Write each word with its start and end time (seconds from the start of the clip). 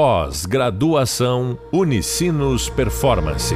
Pós-graduação 0.00 1.58
Unicinos 1.72 2.70
Performance. 2.70 3.52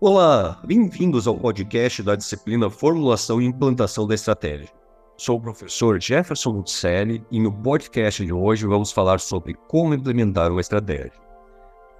Olá, 0.00 0.58
bem-vindos 0.64 1.26
ao 1.26 1.36
podcast 1.36 2.02
da 2.02 2.16
disciplina 2.16 2.70
Formulação 2.70 3.42
e 3.42 3.44
Implantação 3.44 4.06
da 4.06 4.14
Estratégia. 4.14 4.70
Sou 5.18 5.36
o 5.36 5.42
professor 5.42 6.00
Jefferson 6.00 6.52
Lucelli 6.52 7.22
e 7.30 7.38
no 7.38 7.52
podcast 7.52 8.24
de 8.24 8.32
hoje 8.32 8.66
vamos 8.66 8.90
falar 8.90 9.20
sobre 9.20 9.52
como 9.68 9.92
implementar 9.92 10.50
uma 10.50 10.62
estratégia. 10.62 11.12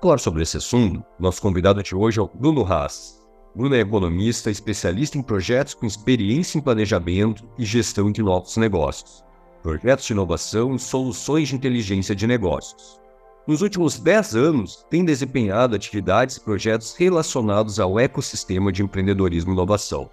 Falar 0.01 0.17
sobre 0.17 0.43
esse 0.43 0.57
assunto, 0.57 1.05
nosso 1.21 1.43
convidado 1.43 1.83
de 1.83 1.95
hoje 1.95 2.19
é 2.19 2.23
o 2.23 2.31
Bruno 2.33 2.65
Haas. 2.65 3.22
Bruno 3.55 3.75
é 3.75 3.81
economista, 3.81 4.51
especialista 4.51 5.19
em 5.19 5.23
projetos 5.23 5.75
com 5.75 5.87
experiência 5.87 6.57
em 6.57 6.61
planejamento 6.61 7.45
e 7.59 7.65
gestão 7.65 8.11
de 8.11 8.23
novos 8.23 8.57
negócios, 8.57 9.23
projetos 9.63 10.07
de 10.07 10.15
inovação 10.15 10.75
e 10.75 10.79
soluções 10.79 11.49
de 11.49 11.57
inteligência 11.57 12.15
de 12.15 12.27
negócios. 12.27 12.99
Nos 13.47 13.61
últimos 13.61 13.99
10 13.99 14.37
anos, 14.37 14.87
tem 14.89 15.05
desempenhado 15.05 15.77
atividades 15.77 16.37
e 16.37 16.41
projetos 16.41 16.95
relacionados 16.95 17.79
ao 17.79 17.99
ecossistema 17.99 18.73
de 18.73 18.83
empreendedorismo 18.83 19.51
e 19.51 19.55
inovação. 19.55 20.09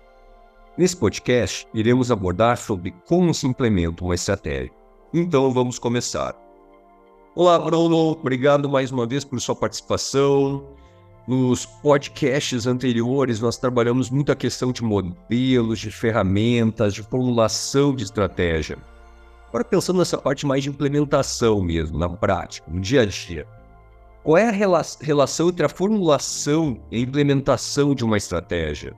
Nesse 0.78 0.98
podcast, 0.98 1.66
iremos 1.74 2.12
abordar 2.12 2.58
sobre 2.58 2.94
como 3.08 3.34
se 3.34 3.48
implementa 3.48 4.04
uma 4.04 4.16
estratégia. 4.16 4.72
Então 5.14 5.52
vamos 5.52 5.80
começar. 5.80 6.36
Olá, 7.36 7.58
Bruno, 7.58 8.12
obrigado 8.12 8.68
mais 8.68 8.92
uma 8.92 9.06
vez 9.06 9.24
por 9.24 9.40
sua 9.40 9.56
participação. 9.56 10.79
Nos 11.28 11.66
podcasts 11.66 12.66
anteriores, 12.66 13.40
nós 13.40 13.58
trabalhamos 13.58 14.10
muito 14.10 14.32
a 14.32 14.36
questão 14.36 14.72
de 14.72 14.84
modelos, 14.84 15.80
de 15.80 15.92
ferramentas, 15.92 16.94
de 16.94 17.04
formulação 17.04 17.96
de 17.96 18.04
estratégia. 18.04 18.78
Agora, 19.48 19.64
pensando 19.64 20.00
nessa 20.00 20.18
parte 20.18 20.46
mais 20.46 20.64
de 20.64 20.70
implementação 20.70 21.62
mesmo, 21.62 21.98
na 21.98 22.10
prática, 22.10 22.70
no 22.70 22.80
dia 22.80 23.02
a 23.02 23.06
dia, 23.06 23.48
qual 24.24 24.38
é 24.38 24.48
a 24.48 24.52
rela 24.52 24.82
relação 25.02 25.50
entre 25.50 25.66
a 25.66 25.70
formulação 25.70 26.80
e 26.92 26.98
a 26.98 27.00
implementação 27.00 27.96
de 27.96 28.04
uma 28.04 28.18
estratégia? 28.18 28.94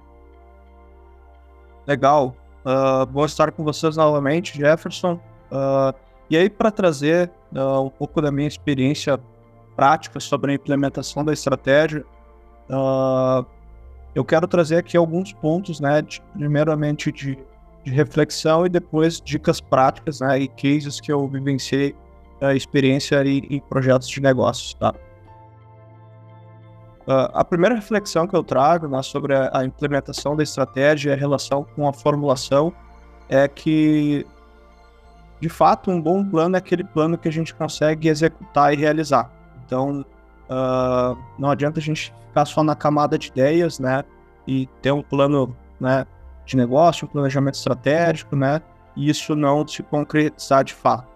Legal. 1.88 2.36
Uh, 2.66 3.12
vou 3.12 3.26
estar 3.26 3.52
com 3.52 3.64
vocês 3.64 3.96
novamente, 3.96 4.58
Jefferson. 4.58 5.14
Uh, 5.52 5.94
e 6.30 6.38
aí, 6.38 6.50
para 6.50 6.72
trazer 6.72 7.32
uh, 7.56 7.82
um 7.82 7.90
pouco 7.90 8.22
da 8.22 8.32
minha 8.32 8.48
experiência 8.48 9.20
prática 9.76 10.20
sobre 10.20 10.52
a 10.52 10.56
implementação 10.56 11.24
da 11.24 11.34
estratégia, 11.34 12.06
eu 14.14 14.26
quero 14.26 14.48
trazer 14.48 14.78
aqui 14.78 14.98
alguns 14.98 15.34
pontos, 15.34 15.80
né, 15.80 16.02
de, 16.02 16.22
primeiramente 16.34 17.12
de 17.12 17.38
de 17.84 17.92
reflexão 17.92 18.66
e 18.66 18.70
depois 18.70 19.20
dicas 19.22 19.60
práticas 19.60 20.22
né, 20.22 20.40
e 20.40 20.48
cases 20.48 21.00
que 21.00 21.12
eu 21.12 21.28
vivenciei 21.28 21.96
a 22.40 22.54
experiência 22.54 23.24
em, 23.24 23.40
em 23.50 23.60
projetos 23.60 24.08
de 24.08 24.22
negócios. 24.22 24.74
Tá? 24.76 24.94
Uh, 27.02 27.30
a 27.34 27.44
primeira 27.44 27.76
reflexão 27.76 28.28
que 28.28 28.36
eu 28.36 28.44
trago 28.44 28.88
né, 28.88 29.02
sobre 29.02 29.36
a, 29.36 29.50
a, 29.54 29.66
implementação 29.66 30.36
da 30.36 30.44
estratégia 30.44 31.10
e 31.10 31.14
a 31.14 31.16
relação 31.16 31.66
com 31.76 31.88
a 31.88 31.94
formulação 31.94 32.74
é 33.28 33.48
que, 33.48 34.26
de 35.40 35.50
fato, 35.50 35.90
um 35.90 36.00
bom 36.00 36.24
plano 36.24 36.56
é 36.56 36.60
aquele 36.60 36.84
plano 36.84 37.18
que 37.18 37.28
a 37.28 37.32
gente 37.32 37.54
consegue 37.56 38.08
executar 38.08 38.74
e 38.74 38.78
realizar. 38.78 39.32
Então, 39.72 40.06
uh, 40.50 41.18
não 41.40 41.50
adianta 41.50 41.80
a 41.80 41.82
gente 41.82 42.14
ficar 42.28 42.44
só 42.44 42.62
na 42.62 42.76
camada 42.76 43.18
de 43.18 43.30
ideias, 43.30 43.80
né, 43.80 44.04
e 44.46 44.68
ter 44.82 44.92
um 44.92 45.02
plano, 45.02 45.56
né, 45.80 46.06
de 46.46 46.58
negócio, 46.58 47.08
um 47.08 47.10
planejamento 47.10 47.56
estratégico, 47.56 48.36
né? 48.36 48.62
E 48.98 49.10
isso 49.10 49.34
não 49.34 49.66
se 49.66 49.82
concretizar 49.82 50.66
de 50.66 50.74
fato. 50.74 51.08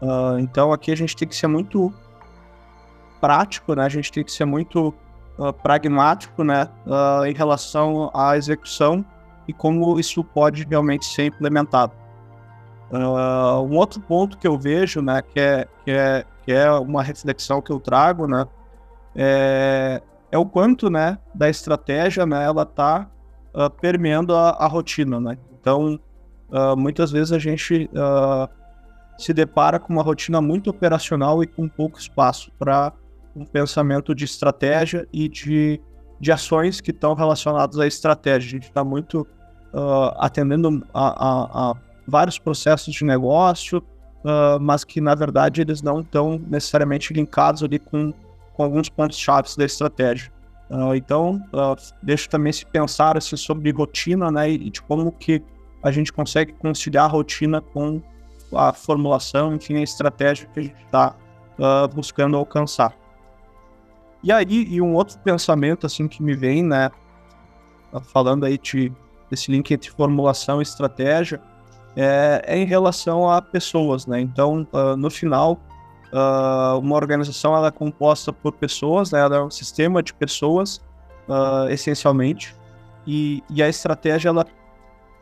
Uh, 0.00 0.38
então 0.38 0.72
aqui 0.72 0.90
a 0.90 0.96
gente 0.96 1.14
tem 1.14 1.28
que 1.28 1.36
ser 1.36 1.48
muito 1.48 1.92
prático, 3.20 3.74
né? 3.74 3.84
A 3.84 3.88
gente 3.90 4.10
tem 4.10 4.24
que 4.24 4.32
ser 4.32 4.46
muito 4.46 4.94
uh, 5.38 5.52
pragmático, 5.52 6.42
né? 6.42 6.70
Em 7.26 7.34
relação 7.34 8.10
à 8.14 8.34
execução 8.38 9.04
e 9.46 9.52
como 9.52 10.00
isso 10.00 10.24
pode 10.24 10.64
realmente 10.64 11.04
ser 11.04 11.26
implementado. 11.26 11.92
Um 12.92 13.76
outro 13.76 14.00
ponto 14.00 14.36
que 14.36 14.46
eu 14.46 14.58
vejo, 14.58 15.00
né? 15.00 15.22
Que 15.22 15.40
é, 15.40 15.68
que 15.84 15.90
é, 15.90 16.24
que 16.44 16.52
é 16.52 16.70
uma 16.72 17.02
reflexão 17.02 17.62
que 17.62 17.70
eu 17.70 17.78
trago, 17.78 18.26
né? 18.26 18.46
É, 19.14 20.02
é 20.32 20.38
o 20.38 20.46
quanto, 20.46 20.88
né? 20.90 21.18
Da 21.34 21.48
estratégia, 21.48 22.24
né? 22.26 22.44
Ela 22.44 22.62
está 22.62 23.08
uh, 23.54 23.70
permeando 23.70 24.34
a, 24.34 24.50
a, 24.50 24.66
rotina, 24.66 25.20
né? 25.20 25.38
Então, 25.60 25.98
uh, 26.50 26.76
muitas 26.76 27.10
vezes 27.10 27.32
a 27.32 27.38
gente 27.38 27.90
uh, 27.92 28.48
se 29.18 29.32
depara 29.32 29.78
com 29.78 29.92
uma 29.92 30.02
rotina 30.02 30.40
muito 30.40 30.70
operacional 30.70 31.42
e 31.42 31.46
com 31.46 31.68
pouco 31.68 31.98
espaço 31.98 32.50
para 32.58 32.92
um 33.34 33.44
pensamento 33.44 34.14
de 34.14 34.24
estratégia 34.24 35.06
e 35.12 35.28
de, 35.28 35.80
de 36.18 36.32
ações 36.32 36.80
que 36.80 36.90
estão 36.90 37.14
relacionadas 37.14 37.78
à 37.78 37.86
estratégia. 37.86 38.48
A 38.48 38.50
gente 38.50 38.68
está 38.68 38.84
muito 38.84 39.26
atendendo 40.18 40.84
a, 40.92 41.06
a, 41.08 41.70
a, 41.70 41.74
vários 42.10 42.38
processos 42.38 42.92
de 42.92 43.04
negócio, 43.04 43.82
mas 44.60 44.84
que 44.84 45.00
na 45.00 45.14
verdade 45.14 45.62
eles 45.62 45.80
não 45.80 46.00
estão 46.00 46.38
necessariamente 46.46 47.14
linkados 47.14 47.62
ali 47.62 47.78
com, 47.78 48.12
com 48.52 48.64
alguns 48.64 48.90
pontos 48.90 49.16
chaves 49.16 49.56
da 49.56 49.64
estratégia. 49.64 50.30
Uh, 50.70 50.94
então, 50.94 51.42
uh, 51.52 51.74
deixa 52.00 52.28
também 52.28 52.52
se 52.52 52.64
pensar 52.64 53.18
assim, 53.18 53.36
sobre 53.36 53.72
rotina, 53.72 54.30
né, 54.30 54.50
e 54.50 54.70
de 54.70 54.80
como 54.80 55.10
que 55.10 55.42
a 55.82 55.90
gente 55.90 56.12
consegue 56.12 56.52
conciliar 56.52 57.06
a 57.06 57.08
rotina 57.08 57.60
com 57.60 58.00
a 58.54 58.72
formulação, 58.72 59.52
enfim, 59.52 59.78
a 59.78 59.82
estratégia 59.82 60.48
que 60.54 60.60
a 60.60 60.62
gente 60.62 60.84
está 60.84 61.16
uh, 61.58 61.92
buscando 61.92 62.36
alcançar. 62.36 62.96
E 64.22 64.30
aí, 64.30 64.46
e 64.48 64.80
um 64.80 64.94
outro 64.94 65.18
pensamento 65.18 65.86
assim 65.86 66.06
que 66.06 66.22
me 66.22 66.36
vem, 66.36 66.62
né, 66.62 66.88
falando 68.12 68.44
aí 68.46 68.56
de, 68.56 68.92
desse 69.28 69.50
link 69.50 69.72
entre 69.74 69.90
formulação 69.90 70.60
e 70.60 70.62
estratégia, 70.62 71.40
é, 71.96 72.42
é 72.46 72.58
em 72.58 72.64
relação 72.64 73.30
a 73.30 73.42
pessoas, 73.42 74.06
né? 74.06 74.20
Então, 74.20 74.66
no 74.96 75.10
final, 75.10 75.60
Uh, 76.12 76.76
uma 76.80 76.96
organização 76.96 77.54
ela 77.54 77.68
é 77.68 77.70
composta 77.70 78.32
por 78.32 78.52
pessoas, 78.52 79.12
né? 79.12 79.20
ela 79.20 79.36
é 79.36 79.42
um 79.42 79.50
sistema 79.50 80.02
de 80.02 80.12
pessoas, 80.12 80.78
uh, 81.28 81.68
essencialmente, 81.70 82.54
e, 83.06 83.42
e, 83.48 83.62
a 83.62 83.68
estratégia, 83.68 84.28
ela 84.28 84.44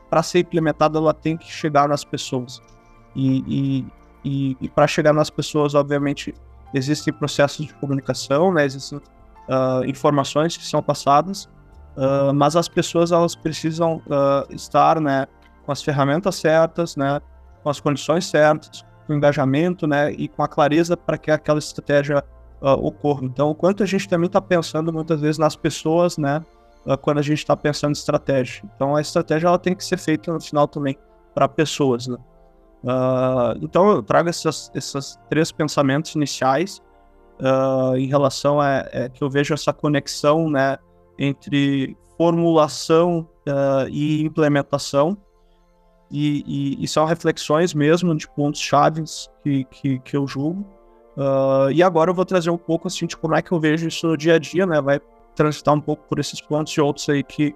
para 0.08 0.22
ser 0.22 0.38
implementada, 0.38 0.98
ela 0.98 1.12
tem 1.12 1.36
que 1.36 1.52
chegar 1.52 1.86
nas 1.86 2.04
pessoas. 2.04 2.62
E, 3.14 3.44
e, 3.46 3.86
e, 4.24 4.56
e 4.62 4.68
para 4.70 4.86
chegar 4.86 5.12
nas 5.12 5.28
pessoas, 5.28 5.74
obviamente, 5.74 6.34
existem 6.72 7.12
processos 7.12 7.66
de 7.66 7.74
comunicação, 7.74 8.50
né? 8.50 8.64
existem 8.64 8.98
uh, 8.98 9.84
informações 9.86 10.56
que 10.56 10.64
são 10.64 10.82
passadas, 10.82 11.48
mas 12.32 12.54
as 12.54 12.68
pessoas 12.68 13.10
elas 13.10 13.34
precisam 13.34 14.00
estar 14.50 15.00
né, 15.00 15.26
com 15.68 15.72
as 15.72 15.82
ferramentas 15.82 16.36
certas, 16.36 16.96
né, 16.96 17.20
com 17.62 17.68
as 17.68 17.78
condições 17.78 18.24
certas, 18.24 18.86
com 19.06 19.12
o 19.12 19.16
engajamento, 19.16 19.86
né, 19.86 20.10
e 20.12 20.26
com 20.26 20.42
a 20.42 20.48
clareza 20.48 20.96
para 20.96 21.18
que 21.18 21.30
aquela 21.30 21.58
estratégia 21.58 22.24
uh, 22.62 22.68
ocorra. 22.86 23.26
Então, 23.26 23.50
o 23.50 23.54
quanto 23.54 23.82
a 23.82 23.86
gente 23.86 24.08
também 24.08 24.28
está 24.28 24.40
pensando 24.40 24.90
muitas 24.90 25.20
vezes 25.20 25.36
nas 25.36 25.54
pessoas, 25.54 26.16
né, 26.16 26.42
uh, 26.86 26.96
quando 26.96 27.18
a 27.18 27.22
gente 27.22 27.40
está 27.40 27.54
pensando 27.54 27.90
em 27.90 27.92
estratégia. 27.92 28.62
Então, 28.74 28.96
a 28.96 29.02
estratégia 29.02 29.48
ela 29.48 29.58
tem 29.58 29.74
que 29.74 29.84
ser 29.84 29.98
feita 29.98 30.32
no 30.32 30.40
final 30.40 30.66
também 30.66 30.96
para 31.34 31.46
pessoas, 31.46 32.06
né. 32.06 32.16
Uh, 32.82 33.58
então, 33.60 33.90
eu 33.90 34.02
trago 34.02 34.30
essas, 34.30 34.70
esses 34.74 35.18
três 35.28 35.52
pensamentos 35.52 36.14
iniciais 36.14 36.80
em 37.96 38.06
relação 38.06 38.60
a, 38.60 38.84
é, 38.90 39.08
que 39.08 39.22
eu 39.22 39.30
vejo 39.30 39.54
essa 39.54 39.72
conexão, 39.72 40.50
né, 40.50 40.76
entre 41.16 41.96
formulação 42.16 43.28
e 43.90 44.24
implementação 44.24 45.16
e, 46.10 46.42
e, 46.46 46.84
e, 46.84 46.88
são 46.88 47.04
reflexões 47.04 47.74
mesmo 47.74 48.16
de 48.16 48.28
pontos 48.28 48.60
chaves 48.60 49.30
que, 49.42 49.64
que, 49.64 49.98
que 49.98 50.16
eu 50.16 50.26
julgo. 50.26 50.64
Uh, 51.16 51.70
e 51.72 51.82
agora 51.82 52.10
eu 52.10 52.14
vou 52.14 52.24
trazer 52.24 52.48
um 52.48 52.56
pouco 52.56 52.86
assim 52.86 53.06
de 53.06 53.16
como 53.16 53.34
é 53.34 53.42
que 53.42 53.52
eu 53.52 53.60
vejo 53.60 53.88
isso 53.88 54.06
no 54.06 54.16
dia 54.16 54.36
a 54.36 54.38
dia, 54.38 54.64
né? 54.64 54.80
Vai 54.80 55.00
transitar 55.34 55.74
um 55.74 55.80
pouco 55.80 56.04
por 56.08 56.18
esses 56.18 56.40
pontos 56.40 56.72
e 56.72 56.80
outros 56.80 57.08
aí 57.08 57.22
que 57.22 57.48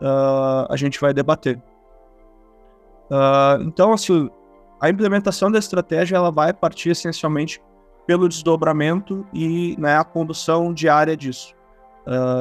uh, 0.00 0.66
a 0.68 0.76
gente 0.76 1.00
vai 1.00 1.12
debater. 1.12 1.56
Uh, 3.10 3.62
então, 3.62 3.92
assim, 3.92 4.30
a 4.80 4.88
implementação 4.88 5.50
da 5.50 5.58
estratégia 5.58 6.16
ela 6.16 6.30
vai 6.30 6.52
partir 6.52 6.90
essencialmente 6.90 7.60
pelo 8.06 8.28
desdobramento 8.28 9.26
e 9.32 9.74
né, 9.78 9.96
a 9.96 10.04
condução 10.04 10.72
diária 10.72 11.16
disso. 11.16 11.54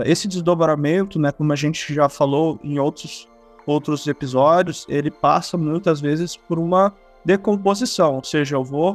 esse 0.05 0.27
desdobramento, 0.27 1.17
né, 1.17 1.31
como 1.31 1.51
a 1.51 1.55
gente 1.55 1.91
já 1.91 2.07
falou 2.07 2.59
em 2.63 2.77
outros 2.77 3.27
outros 3.65 4.07
episódios, 4.07 4.85
ele 4.87 5.09
passa 5.09 5.57
muitas 5.57 5.99
vezes 5.99 6.37
por 6.37 6.59
uma 6.59 6.93
decomposição, 7.23 8.15
ou 8.15 8.23
seja, 8.23 8.55
eu 8.55 8.63
vou 8.63 8.93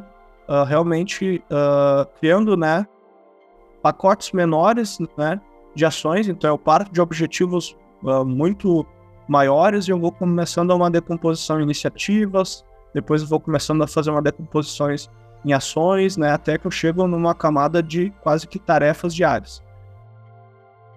uh, 0.49 0.65
realmente 0.65 1.43
uh, 1.51 2.07
criando, 2.19 2.57
né, 2.57 2.87
pacotes 3.83 4.31
menores, 4.33 4.99
né, 5.17 5.41
de 5.75 5.85
ações, 5.85 6.29
então 6.29 6.51
eu 6.51 6.59
parto 6.59 6.93
de 6.93 7.01
objetivos 7.01 7.77
uh, 8.03 8.25
muito 8.25 8.87
maiores 9.27 9.89
e 9.89 9.91
eu 9.91 9.99
vou 9.99 10.13
começando 10.13 10.71
a 10.71 10.75
uma 10.75 10.91
decomposição 10.91 11.61
em 11.61 11.65
iniciativas, 11.65 12.65
depois 12.95 13.23
eu 13.23 13.29
vou 13.29 13.41
começando 13.41 13.83
a 13.83 13.87
fazer 13.87 14.11
uma 14.11 14.23
decomposições 14.23 15.11
em 15.45 15.53
ações, 15.53 16.17
né, 16.17 16.33
até 16.33 16.59
que 16.59 16.67
eu 16.67 16.71
chego 16.71 17.07
numa 17.07 17.35
camada 17.35 17.83
de 17.83 18.11
quase 18.23 18.47
que 18.47 18.59
tarefas 18.59 19.15
diárias. 19.15 19.63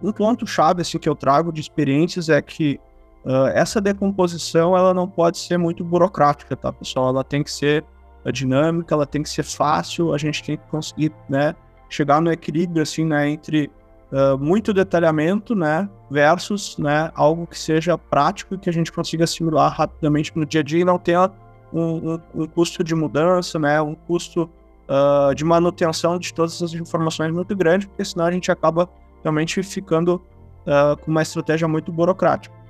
Um 0.01 0.11
ponto 0.11 0.45
chave 0.45 0.81
assim 0.81 0.99
que 0.99 1.07
eu 1.07 1.15
trago 1.15 1.51
de 1.51 1.61
experiências 1.61 2.27
é 2.27 2.41
que 2.41 2.79
uh, 3.25 3.47
essa 3.53 3.81
decomposição 3.81 4.75
ela 4.77 4.93
não 4.93 5.07
pode 5.07 5.37
ser 5.37 5.57
muito 5.57 5.83
burocrática, 5.83 6.55
tá, 6.55 6.71
pessoal? 6.71 7.09
Ela 7.09 7.23
tem 7.23 7.43
que 7.43 7.51
ser 7.51 7.83
dinâmica, 8.31 8.95
ela 8.95 9.05
tem 9.05 9.21
que 9.21 9.29
ser 9.29 9.43
fácil, 9.43 10.13
a 10.13 10.17
gente 10.17 10.43
tem 10.43 10.57
que 10.57 10.63
conseguir, 10.67 11.11
né, 11.27 11.55
chegar 11.89 12.21
no 12.21 12.31
equilíbrio 12.31 12.81
assim, 12.81 13.05
né, 13.05 13.29
entre 13.29 13.69
uh, 14.11 14.37
muito 14.37 14.73
detalhamento, 14.73 15.53
né, 15.53 15.89
versus, 16.09 16.77
né, 16.77 17.11
algo 17.15 17.45
que 17.45 17.57
seja 17.57 17.97
prático 17.97 18.55
e 18.55 18.57
que 18.57 18.69
a 18.69 18.73
gente 18.73 18.91
consiga 18.91 19.25
assimilar 19.25 19.73
rapidamente 19.73 20.31
no 20.35 20.45
dia 20.45 20.61
a 20.61 20.63
dia 20.63 20.79
e 20.79 20.85
não 20.85 20.97
tenha 20.97 21.29
um, 21.73 22.13
um, 22.13 22.19
um 22.35 22.47
custo 22.47 22.83
de 22.83 22.95
mudança, 22.95 23.59
né, 23.59 23.81
um 23.81 23.95
custo 23.95 24.49
uh, 24.87 25.33
de 25.35 25.43
manutenção 25.43 26.17
de 26.17 26.33
todas 26.33 26.55
essas 26.55 26.73
informações 26.73 27.31
muito 27.31 27.55
grande, 27.55 27.87
porque 27.87 28.05
senão 28.05 28.25
a 28.25 28.31
gente 28.31 28.51
acaba 28.51 28.89
realmente 29.21 29.61
ficando 29.63 30.21
uh, 30.65 30.97
com 30.97 31.11
uma 31.11 31.21
estratégia 31.21 31.67
muito 31.67 31.91
burocrática. 31.91 32.62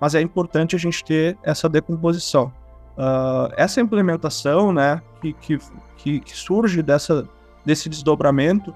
Mas 0.00 0.14
é 0.14 0.20
importante 0.20 0.76
a 0.76 0.78
gente 0.78 1.04
ter 1.04 1.38
essa 1.42 1.68
decomposição. 1.68 2.52
Uh, 2.96 3.52
essa 3.56 3.80
implementação, 3.80 4.72
né, 4.72 5.02
que, 5.20 5.58
que, 5.96 6.20
que, 6.20 6.36
surge 6.36 6.82
dessa, 6.82 7.28
desse 7.64 7.88
desdobramento, 7.88 8.74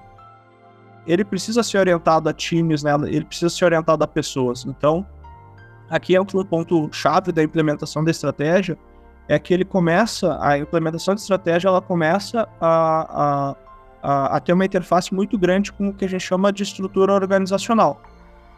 ele 1.07 1.25
precisa 1.25 1.63
ser 1.63 1.79
orientado 1.79 2.29
a 2.29 2.33
times, 2.33 2.83
né? 2.83 2.91
Ele 3.07 3.25
precisa 3.25 3.49
ser 3.49 3.65
orientado 3.65 4.03
a 4.03 4.07
pessoas. 4.07 4.65
Então, 4.65 5.05
aqui 5.89 6.15
é 6.15 6.21
um 6.21 6.25
ponto 6.25 6.89
chave 6.91 7.31
da 7.31 7.41
implementação 7.41 8.03
da 8.03 8.11
estratégia, 8.11 8.77
é 9.27 9.39
que 9.39 9.53
ele 9.53 9.65
começa, 9.65 10.37
a 10.41 10.57
implementação 10.57 11.15
de 11.15 11.21
estratégia, 11.21 11.69
ela 11.69 11.81
começa 11.81 12.47
a, 12.59 13.51
a, 13.51 13.55
a, 14.03 14.37
a 14.37 14.39
ter 14.39 14.53
uma 14.53 14.65
interface 14.65 15.13
muito 15.13 15.37
grande 15.37 15.71
com 15.71 15.89
o 15.89 15.93
que 15.93 16.05
a 16.05 16.07
gente 16.07 16.21
chama 16.21 16.51
de 16.51 16.63
estrutura 16.63 17.13
organizacional. 17.13 18.01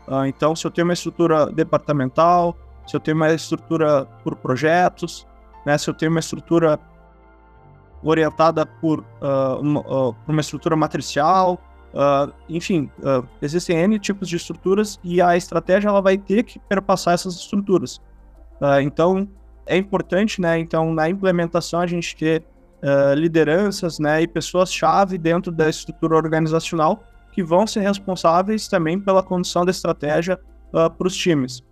Uh, 0.07 0.25
então, 0.25 0.55
se 0.55 0.65
eu 0.65 0.71
tenho 0.71 0.85
uma 0.85 0.93
estrutura 0.93 1.45
departamental, 1.47 2.55
se 2.85 2.95
eu 2.95 2.99
tenho 2.99 3.15
uma 3.15 3.31
estrutura 3.31 4.05
por 4.23 4.35
projetos, 4.35 5.25
né, 5.65 5.77
se 5.77 5.89
eu 5.89 5.93
tenho 5.93 6.11
uma 6.11 6.19
estrutura 6.19 6.79
orientada 8.03 8.65
por, 8.65 8.99
uh, 8.99 9.59
uma, 9.61 9.79
uh, 9.79 10.15
uma 10.27 10.41
estrutura 10.41 10.75
matricial, 10.75 11.59
enfim, 12.49 12.89
existem 13.39 13.77
N 13.77 13.99
tipos 13.99 14.27
de 14.27 14.35
estruturas 14.35 14.99
e 15.03 15.21
a 15.21 15.37
estratégia 15.37 15.89
ela 15.89 16.01
vai 16.01 16.17
ter 16.17 16.41
que 16.41 16.57
perpassar 16.57 17.13
essas 17.13 17.35
estruturas. 17.35 18.01
Então, 18.81 19.29
é 19.67 19.77
importante, 19.77 20.41
né, 20.41 20.57
então, 20.57 20.91
na 20.91 21.07
implementação 21.07 21.79
a 21.79 21.85
gente 21.85 22.15
ter 22.15 22.43
lideranças, 23.15 23.99
né, 23.99 24.23
e 24.23 24.27
pessoas-chave 24.27 25.19
dentro 25.19 25.51
da 25.51 25.69
estrutura 25.69 26.15
organizacional 26.15 27.03
que 27.33 27.43
vão 27.43 27.67
ser 27.67 27.81
responsáveis 27.81 28.67
também 28.67 28.99
pela 28.99 29.23
condução 29.23 29.65
da 29.65 29.71
estratégia 29.71 30.39
para 30.71 31.07
os 31.07 31.15
times. 31.15 31.63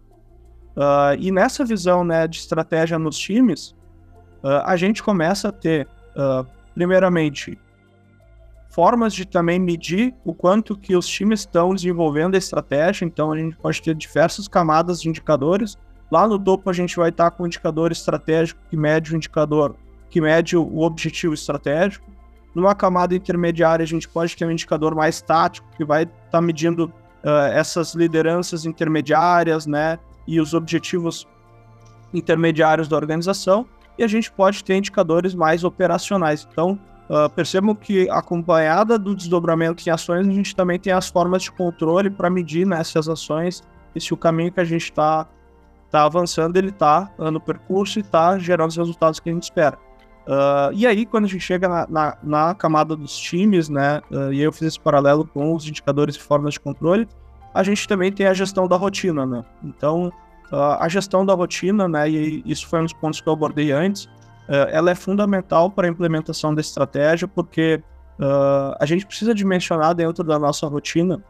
e 1.19 1.31
nessa 1.31 1.63
visão, 1.63 2.03
né, 2.03 2.27
de 2.27 2.37
estratégia 2.37 2.97
nos 2.97 3.17
times, 3.17 3.75
a 4.65 4.75
gente 4.75 5.03
começa 5.03 5.49
a 5.49 5.51
ter, 5.51 5.87
primeiramente, 6.73 7.57
formas 8.69 9.13
de 9.13 9.25
também 9.25 9.59
medir 9.59 10.15
o 10.23 10.33
quanto 10.33 10.77
que 10.77 10.95
os 10.95 11.05
times 11.05 11.41
estão 11.41 11.75
desenvolvendo 11.75 12.35
a 12.35 12.37
estratégia. 12.37 13.05
Então 13.05 13.31
a 13.31 13.37
gente 13.37 13.57
pode 13.57 13.81
ter 13.81 13.93
diversas 13.93 14.47
camadas 14.47 15.01
de 15.01 15.09
indicadores. 15.09 15.77
Lá 16.09 16.27
no 16.27 16.39
topo 16.39 16.69
a 16.69 16.73
gente 16.73 16.95
vai 16.95 17.09
estar 17.09 17.31
com 17.31 17.43
o 17.43 17.47
indicador 17.47 17.91
estratégico 17.91 18.61
que 18.69 18.77
mede 18.77 19.13
o 19.13 19.17
indicador, 19.17 19.75
que 20.09 20.21
mede 20.21 20.55
o 20.55 20.79
objetivo 20.79 21.33
estratégico. 21.33 22.09
Numa 22.53 22.75
camada 22.75 23.15
intermediária 23.15 23.83
a 23.83 23.87
gente 23.87 24.07
pode 24.07 24.35
ter 24.35 24.45
um 24.45 24.51
indicador 24.51 24.93
mais 24.93 25.21
tático 25.21 25.67
que 25.77 25.85
vai 25.85 26.03
estar 26.03 26.41
medindo 26.41 26.85
uh, 27.23 27.29
essas 27.53 27.93
lideranças 27.93 28.65
intermediárias, 28.65 29.65
né, 29.65 29.97
e 30.27 30.39
os 30.39 30.53
objetivos 30.53 31.27
intermediários 32.13 32.87
da 32.87 32.95
organização. 32.95 33.65
E 33.97 34.03
a 34.03 34.07
gente 34.07 34.31
pode 34.31 34.63
ter 34.63 34.75
indicadores 34.75 35.33
mais 35.33 35.63
operacionais. 35.63 36.47
Então, 36.51 36.79
Uh, 37.09 37.29
percebam 37.29 37.75
que, 37.75 38.09
acompanhada 38.09 38.97
do 38.97 39.13
desdobramento 39.13 39.83
em 39.85 39.91
ações, 39.91 40.25
a 40.25 40.31
gente 40.31 40.55
também 40.55 40.79
tem 40.79 40.93
as 40.93 41.09
formas 41.09 41.43
de 41.43 41.51
controle 41.51 42.09
para 42.09 42.29
medir 42.29 42.65
né, 42.65 42.79
essas 42.79 43.09
ações 43.09 43.61
e 43.93 43.99
se 43.99 44.13
o 44.13 44.17
caminho 44.17 44.51
que 44.51 44.59
a 44.59 44.63
gente 44.63 44.83
está 44.83 45.27
tá 45.89 46.05
avançando, 46.05 46.55
ele 46.55 46.69
está 46.69 47.11
no 47.17 47.39
percurso 47.39 47.99
e 47.99 48.01
está 48.01 48.37
gerando 48.39 48.69
os 48.69 48.77
resultados 48.77 49.19
que 49.19 49.29
a 49.29 49.33
gente 49.33 49.43
espera. 49.43 49.77
Uh, 50.27 50.71
e 50.73 50.85
aí, 50.85 51.05
quando 51.05 51.25
a 51.25 51.27
gente 51.27 51.41
chega 51.41 51.67
na, 51.67 51.87
na, 51.89 52.17
na 52.21 52.55
camada 52.55 52.95
dos 52.95 53.17
times, 53.17 53.69
né, 53.69 54.01
uh, 54.11 54.31
e 54.31 54.41
eu 54.41 54.51
fiz 54.51 54.63
esse 54.63 54.79
paralelo 54.79 55.25
com 55.25 55.55
os 55.55 55.67
indicadores 55.67 56.15
e 56.15 56.19
formas 56.19 56.53
de 56.53 56.59
controle, 56.59 57.07
a 57.53 57.63
gente 57.63 57.87
também 57.87 58.11
tem 58.11 58.27
a 58.27 58.33
gestão 58.33 58.67
da 58.67 58.77
rotina, 58.77 59.25
né? 59.25 59.43
Então, 59.63 60.11
a 60.53 60.87
gestão 60.89 61.25
da 61.25 61.33
rotina, 61.33 61.87
né, 61.87 62.09
e 62.09 62.43
isso 62.45 62.67
foi 62.67 62.79
um 62.79 62.83
dos 62.83 62.93
pontos 62.93 63.21
que 63.21 63.27
eu 63.27 63.33
abordei 63.33 63.71
antes, 63.71 64.05
uh, 64.05 64.67
ela 64.69 64.91
é 64.91 64.95
fundamental 64.95 65.69
para 65.71 65.87
a 65.87 65.89
implementação 65.89 66.53
da 66.53 66.61
estratégia, 66.61 67.27
porque 67.27 67.81
uh, 68.19 68.75
a 68.79 68.85
gente 68.85 69.05
precisa 69.05 69.33
dimensionar 69.33 69.95
dentro 69.95 70.23
da 70.23 70.37
nossa 70.37 70.67
rotina 70.67 71.23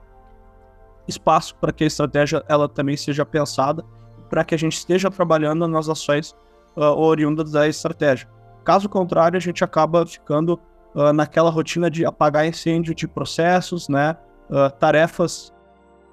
espaço 1.07 1.55
para 1.55 1.71
que 1.71 1.83
a 1.83 1.88
estratégia 1.88 2.43
ela 2.47 2.67
também 2.67 2.97
seja 2.97 3.25
pensada, 3.25 3.83
para 4.29 4.43
que 4.43 4.55
a 4.55 4.57
gente 4.57 4.73
esteja 4.73 5.09
trabalhando 5.09 5.67
nas 5.67 5.89
ações 5.89 6.35
uh, 6.75 6.81
oriundas 6.81 7.51
da 7.51 7.67
estratégia. 7.67 8.27
Caso 8.63 8.88
contrário, 8.88 9.38
a 9.38 9.42
gente 9.42 9.63
acaba 9.63 10.06
ficando 10.06 10.60
uh, 10.96 11.12
naquela 11.13 11.50
rotina 11.50 11.90
de 11.90 12.06
apagar 12.06 12.46
incêndio 12.46 12.94
de 12.94 13.08
processos, 13.08 13.90
né? 13.90 14.16
Uh, 14.50 14.69
tarefas 14.78 15.54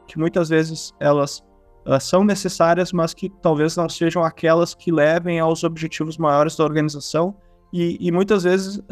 que 0.06 0.18
muitas 0.18 0.48
vezes 0.48 0.94
elas 0.98 1.44
uh, 1.86 2.00
são 2.00 2.24
necessárias, 2.24 2.92
mas 2.92 3.12
que 3.12 3.28
talvez 3.42 3.76
não 3.76 3.88
sejam 3.88 4.24
aquelas 4.24 4.74
que 4.74 4.90
levem 4.90 5.40
aos 5.40 5.64
objetivos 5.64 6.16
maiores 6.16 6.56
da 6.56 6.64
organização. 6.64 7.36
E, 7.70 7.98
e 8.00 8.10
muitas 8.10 8.44
vezes 8.44 8.82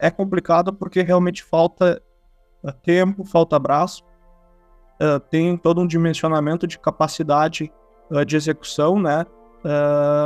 é 0.00 0.10
complicado 0.10 0.72
porque 0.72 1.02
realmente 1.02 1.44
falta 1.44 2.00
tempo, 2.82 3.22
falta 3.22 3.58
braço, 3.58 4.02
tem 5.28 5.58
todo 5.58 5.82
um 5.82 5.86
dimensionamento 5.86 6.66
de 6.66 6.78
capacidade 6.78 7.70
de 8.26 8.34
execução, 8.34 8.98
né? 8.98 9.26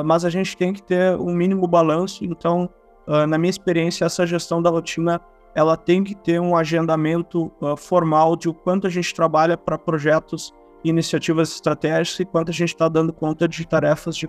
Mas 0.05 0.25
a 0.25 0.31
gente 0.31 0.57
tem 0.57 0.73
que 0.73 0.83
ter 0.83 1.17
um 1.17 1.33
mínimo 1.33 1.67
balanço. 1.67 2.25
Então, 2.25 2.69
na 3.07 3.39
minha 3.39 3.51
experiência, 3.51 4.05
essa 4.05 4.27
gestão 4.27 4.61
da 4.61 4.71
rotina 4.71 5.21
ela 5.55 5.77
tem 5.77 6.05
que 6.05 6.15
ter 6.15 6.41
um 6.41 6.57
agendamento 6.57 7.51
formal 7.77 8.37
de 8.37 8.49
o 8.49 8.55
quanto 8.55 8.87
a 8.87 8.91
gente 8.91 9.15
trabalha 9.15 9.57
para 9.57 9.79
projetos 9.79 10.53
iniciativas 10.85 11.53
estratégicas 11.53 12.21
e 12.21 12.25
quanto 12.25 12.51
a 12.51 12.55
gente 12.55 12.69
está 12.69 12.89
dando 12.89 13.13
conta 13.13 13.49
de 13.49 13.67
tarefas 13.67 14.17
de 14.17 14.29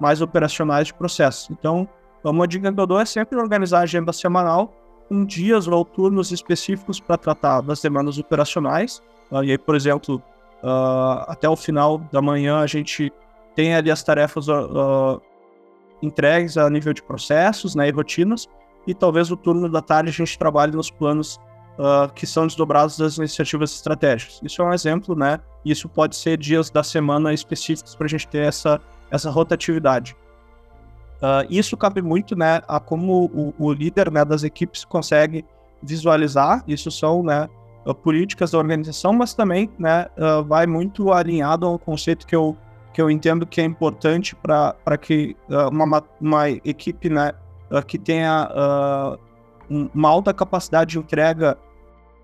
mais 0.00 0.22
operacionais 0.22 0.86
de 0.86 0.94
processo. 0.94 1.52
Então, 1.52 1.88
uma 2.24 2.46
dica 2.46 2.72
que 2.72 2.80
eu 2.80 2.86
dou 2.86 3.00
é 3.00 3.04
sempre 3.04 3.38
organizar 3.38 3.80
a 3.80 3.82
agenda 3.82 4.12
semanal 4.12 4.72
com 5.08 5.24
dias 5.24 5.66
ou 5.66 5.84
turnos 5.84 6.30
específicos 6.30 7.00
para 7.00 7.16
tratar 7.16 7.60
das 7.60 7.80
demandas 7.80 8.18
operacionais. 8.18 9.02
Uh, 9.30 9.44
e 9.44 9.50
aí, 9.50 9.58
por 9.58 9.74
exemplo, 9.74 10.22
uh, 10.62 11.24
até 11.26 11.48
o 11.48 11.56
final 11.56 11.98
da 12.12 12.22
manhã 12.22 12.60
a 12.60 12.66
gente 12.66 13.12
tem 13.54 13.74
ali 13.74 13.90
as 13.90 14.02
tarefas 14.02 14.46
entregues 16.02 16.56
a 16.56 16.68
nível 16.70 16.92
de 16.92 17.02
processos 17.02 17.74
né, 17.74 17.88
e 17.88 17.90
rotinas, 17.90 18.48
e 18.86 18.94
talvez 18.94 19.30
o 19.30 19.36
turno 19.36 19.68
da 19.68 19.82
tarde 19.82 20.10
a 20.10 20.12
gente 20.12 20.38
trabalhe 20.38 20.74
nos 20.74 20.90
planos 20.90 21.38
uh, 21.78 22.12
que 22.14 22.26
são 22.26 22.46
desdobrados 22.46 22.96
das 22.96 23.16
iniciativas 23.18 23.72
estratégicas. 23.72 24.40
Isso 24.42 24.62
é 24.62 24.64
um 24.64 24.72
exemplo, 24.72 25.14
né? 25.14 25.40
Isso 25.64 25.88
pode 25.88 26.16
ser 26.16 26.38
dias 26.38 26.70
da 26.70 26.82
semana 26.82 27.32
específicos 27.32 27.94
para 27.94 28.06
a 28.06 28.08
gente 28.08 28.26
ter 28.26 28.46
essa, 28.46 28.80
essa 29.10 29.30
rotatividade. 29.30 30.16
Uh, 31.16 31.44
isso 31.50 31.76
cabe 31.76 32.00
muito, 32.00 32.34
né, 32.34 32.62
a 32.66 32.80
como 32.80 33.26
o, 33.26 33.54
o, 33.58 33.72
líder 33.72 34.10
né, 34.10 34.24
das 34.24 34.42
equipes 34.42 34.86
consegue 34.86 35.44
visualizar. 35.82 36.64
Isso 36.66 36.90
são, 36.90 37.22
né, 37.22 37.46
políticas 38.02 38.52
da 38.52 38.58
organização, 38.58 39.12
mas 39.12 39.34
também, 39.34 39.70
né, 39.78 40.06
uh, 40.16 40.42
vai 40.42 40.66
muito 40.66 41.12
alinhado 41.12 41.66
a 41.66 41.72
um 41.72 41.78
conceito 41.78 42.26
que 42.26 42.34
eu 42.34 42.56
que 42.92 43.00
eu 43.00 43.10
entendo 43.10 43.46
que 43.46 43.60
é 43.60 43.64
importante 43.64 44.34
para 44.34 44.98
que 45.00 45.36
uh, 45.48 45.68
uma, 45.68 46.02
uma 46.20 46.50
equipe, 46.50 47.08
né, 47.08 47.32
que 47.86 47.98
tenha 47.98 48.48
uma 49.94 50.08
alta 50.08 50.34
capacidade 50.34 50.90
de 50.92 50.98
entrega 50.98 51.56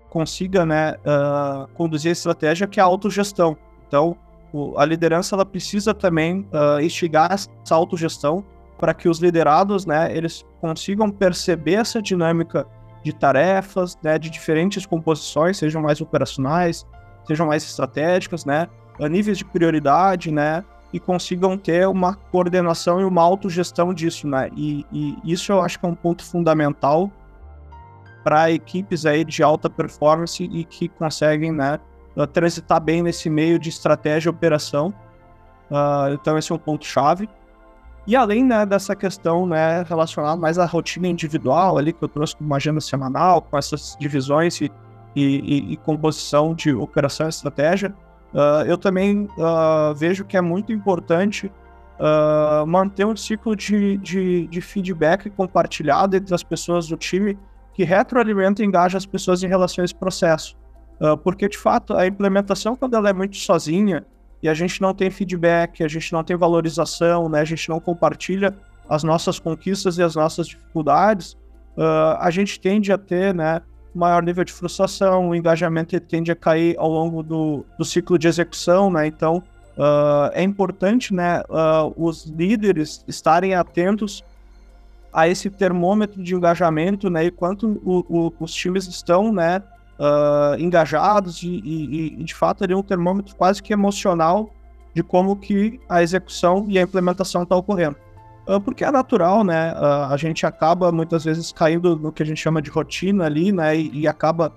consiga 0.09 0.65
né, 0.65 0.95
uh, 1.05 1.67
conduzir 1.73 2.09
a 2.09 2.11
estratégia 2.11 2.67
que 2.67 2.79
é 2.79 2.83
a 2.83 2.85
autogestão. 2.85 3.57
Então, 3.87 4.17
o, 4.51 4.77
a 4.77 4.85
liderança 4.85 5.35
ela 5.35 5.45
precisa 5.45 5.93
também 5.93 6.47
uh, 6.51 6.81
instigar 6.81 7.31
essa 7.31 7.75
autogestão 7.75 8.43
para 8.77 8.93
que 8.93 9.09
os 9.09 9.19
liderados 9.19 9.85
né, 9.85 10.15
eles 10.15 10.45
consigam 10.61 11.09
perceber 11.09 11.73
essa 11.73 12.01
dinâmica 12.01 12.65
de 13.03 13.13
tarefas, 13.13 13.97
né, 14.03 14.17
de 14.17 14.29
diferentes 14.29 14.85
composições, 14.85 15.57
sejam 15.57 15.81
mais 15.81 16.01
operacionais, 16.01 16.85
sejam 17.25 17.47
mais 17.47 17.63
estratégicas, 17.63 18.45
né, 18.45 18.67
níveis 18.99 19.37
de 19.37 19.45
prioridade, 19.45 20.31
né, 20.31 20.63
e 20.91 20.99
consigam 20.99 21.57
ter 21.57 21.87
uma 21.87 22.15
coordenação 22.15 23.01
e 23.01 23.03
uma 23.03 23.21
autogestão 23.21 23.93
disso, 23.93 24.27
né? 24.27 24.49
E, 24.55 24.85
e 24.91 25.17
isso 25.23 25.51
eu 25.51 25.61
acho 25.61 25.79
que 25.79 25.85
é 25.85 25.89
um 25.89 25.95
ponto 25.95 26.23
fundamental 26.23 27.11
para 28.23 28.51
equipes 28.51 29.05
aí 29.05 29.23
de 29.23 29.43
alta 29.43 29.69
performance 29.69 30.43
e 30.43 30.63
que 30.63 30.87
conseguem, 30.87 31.51
né, 31.51 31.79
transitar 32.33 32.81
bem 32.81 33.03
nesse 33.03 33.29
meio 33.29 33.59
de 33.59 33.69
estratégia 33.69 34.29
e 34.29 34.31
operação. 34.31 34.93
Uh, 35.69 36.13
então 36.13 36.37
esse 36.37 36.51
é 36.51 36.55
um 36.55 36.57
ponto 36.57 36.85
chave. 36.85 37.29
E 38.07 38.15
além 38.15 38.43
né, 38.43 38.65
dessa 38.65 38.95
questão 38.95 39.45
né, 39.45 39.83
relacionada 39.83 40.37
mais 40.37 40.57
à 40.57 40.65
rotina 40.65 41.07
individual 41.07 41.77
ali 41.77 41.91
que 41.91 42.01
eu 42.01 42.07
trouxe 42.07 42.35
com 42.37 42.43
uma 42.45 42.55
agenda 42.55 42.79
semanal, 42.79 43.41
com 43.41 43.57
essas 43.57 43.97
divisões 43.99 44.61
e, 44.61 44.71
e, 45.13 45.73
e 45.73 45.77
composição 45.77 46.55
de 46.55 46.73
operação 46.73 47.25
e 47.25 47.29
estratégia, 47.29 47.93
uh, 48.33 48.65
eu 48.65 48.77
também 48.77 49.27
uh, 49.37 49.93
vejo 49.95 50.25
que 50.25 50.37
é 50.37 50.41
muito 50.41 50.71
importante 50.71 51.51
uh, 51.99 52.65
manter 52.65 53.05
um 53.05 53.15
ciclo 53.15 53.55
de, 53.55 53.97
de, 53.97 54.47
de, 54.47 54.61
feedback 54.61 55.29
compartilhado 55.29 56.15
entre 56.15 56.33
as 56.33 56.43
pessoas 56.43 56.87
do 56.87 56.97
time 56.97 57.37
que 57.73 57.83
retroalimenta 57.83 58.61
e 58.61 58.65
engaja 58.65 58.97
as 58.97 59.05
pessoas 59.05 59.43
em 59.43 59.47
relação 59.47 59.83
a 59.83 59.85
esse 59.85 59.95
processo. 59.95 60.57
porque, 61.23 61.47
de 61.47 61.57
fato, 61.57 61.93
a 61.93 62.07
implementação, 62.07 62.75
quando 62.75 62.95
ela 62.95 63.07
é 63.07 63.13
muito 63.13 63.37
sozinha, 63.37 64.03
e 64.41 64.49
a 64.49 64.53
gente 64.55 64.81
não 64.81 64.95
tem 64.95 65.11
feedback, 65.11 65.83
a 65.83 65.87
gente 65.87 66.11
não 66.11 66.23
tem 66.23 66.35
valorização, 66.35 67.29
né? 67.29 67.41
A 67.41 67.45
gente 67.45 67.69
não 67.69 67.79
compartilha 67.79 68.55
as 68.89 69.03
nossas 69.03 69.37
conquistas 69.37 69.99
e 69.99 70.03
as 70.03 70.15
nossas 70.15 70.47
dificuldades, 70.47 71.37
a 72.19 72.31
gente 72.31 72.59
tende 72.59 72.91
a 72.91 72.97
ter, 72.97 73.31
né, 73.31 73.61
maior 73.97 74.23
nível 74.23 74.43
de 74.43 74.53
frustração, 74.53 75.29
o 75.29 75.35
engajamento 75.35 75.99
tende 75.99 76.31
a 76.31 76.35
cair 76.35 76.75
ao 76.77 76.89
longo 76.89 77.23
do, 77.23 77.65
do 77.77 77.83
ciclo 77.83 78.17
de 78.17 78.27
execução, 78.27 78.89
né? 78.89 79.07
Então, 79.07 79.43
uh, 79.77 80.31
é 80.33 80.43
importante, 80.43 81.13
né, 81.13 81.41
uh, 81.49 81.93
os 81.95 82.25
líderes 82.25 83.03
estarem 83.07 83.53
atentos 83.53 84.23
a 85.11 85.27
esse 85.27 85.49
termômetro 85.49 86.21
de 86.21 86.35
engajamento, 86.35 87.09
né, 87.09 87.25
e 87.25 87.31
quanto 87.31 87.81
o, 87.83 88.05
o, 88.07 88.33
os 88.39 88.53
times 88.53 88.87
estão, 88.87 89.33
né, 89.33 89.63
uh, 89.97 90.59
engajados 90.59 91.41
e, 91.43 91.61
e, 91.63 92.19
e, 92.19 92.23
de 92.23 92.33
fato 92.33 92.63
ali 92.63 92.73
um 92.75 92.83
termômetro 92.83 93.35
quase 93.35 93.61
que 93.61 93.73
emocional 93.73 94.53
de 94.93 95.03
como 95.03 95.35
que 95.35 95.79
a 95.87 96.01
execução 96.01 96.65
e 96.67 96.77
a 96.77 96.81
implementação 96.81 97.43
está 97.43 97.55
ocorrendo. 97.55 97.95
Uh, 98.47 98.61
porque 98.61 98.85
é 98.85 98.91
natural, 98.91 99.43
né? 99.43 99.73
Uh, 99.73 100.13
a 100.13 100.15
gente 100.15 100.45
acaba 100.45 100.89
muitas 100.91 101.25
vezes 101.25 101.51
caindo 101.51 101.97
no 101.97 102.13
que 102.13 102.23
a 102.23 102.25
gente 102.25 102.39
chama 102.39 102.61
de 102.61 102.69
rotina 102.69 103.25
ali, 103.25 103.51
né? 103.51 103.75
E, 103.75 104.01
e 104.01 104.07
acaba 104.07 104.53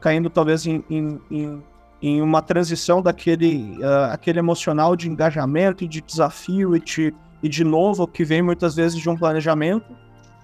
caindo 0.00 0.30
talvez 0.30 0.66
em, 0.66 0.82
em, 0.88 1.20
em, 1.30 1.62
em 2.00 2.22
uma 2.22 2.40
transição 2.40 3.02
daquele 3.02 3.78
aquele 4.12 4.38
emocional 4.38 4.94
de 4.94 5.10
engajamento 5.10 5.84
e 5.84 5.88
de 5.88 6.00
desafio 6.00 6.76
e 6.76 6.80
de, 6.80 7.12
e 7.42 7.48
de 7.48 7.64
novo 7.64 8.06
que 8.06 8.24
vem 8.24 8.40
muitas 8.40 8.76
vezes 8.76 8.98
de 8.98 9.10
um 9.10 9.16
planejamento 9.16 9.92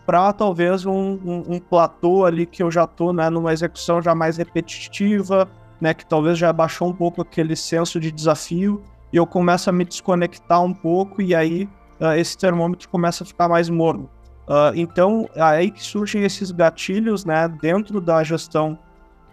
para 0.05 0.33
talvez 0.33 0.85
um, 0.85 1.19
um, 1.25 1.55
um, 1.55 1.59
platô 1.59 2.25
ali 2.25 2.45
que 2.45 2.63
eu 2.63 2.71
já 2.71 2.87
tô 2.87 3.13
né, 3.13 3.31
numa 3.31 3.53
execução 3.53 4.03
já 4.03 4.15
mais 4.15 4.37
repetitiva, 4.37 5.49
né, 5.81 5.95
que 5.95 6.05
talvez 6.05 6.37
já 6.37 6.53
baixou 6.53 6.89
um 6.89 6.93
pouco 6.93 7.23
aquele 7.23 7.57
senso 7.57 7.99
de 7.99 8.13
desafio 8.13 8.83
e 9.13 9.17
eu 9.17 9.27
começo 9.27 9.71
a 9.71 9.73
me 9.73 9.85
desconectar 9.85 10.63
um 10.63 10.75
pouco 10.75 11.23
e 11.23 11.35
aí 11.35 11.69
uh, 12.01 12.13
esse 12.17 12.37
termômetro 12.37 12.89
começa 12.89 13.25
a 13.25 13.27
ficar 13.27 13.49
mais 13.49 13.69
morno. 13.69 14.11
Uh, 14.47 14.75
então, 14.75 15.29
é 15.35 15.43
aí 15.43 15.71
que 15.71 15.83
surgem 15.83 16.23
esses 16.23 16.51
gatilhos, 16.51 17.25
né, 17.25 17.49
dentro 17.49 18.01
da 18.01 18.23
gestão 18.23 18.79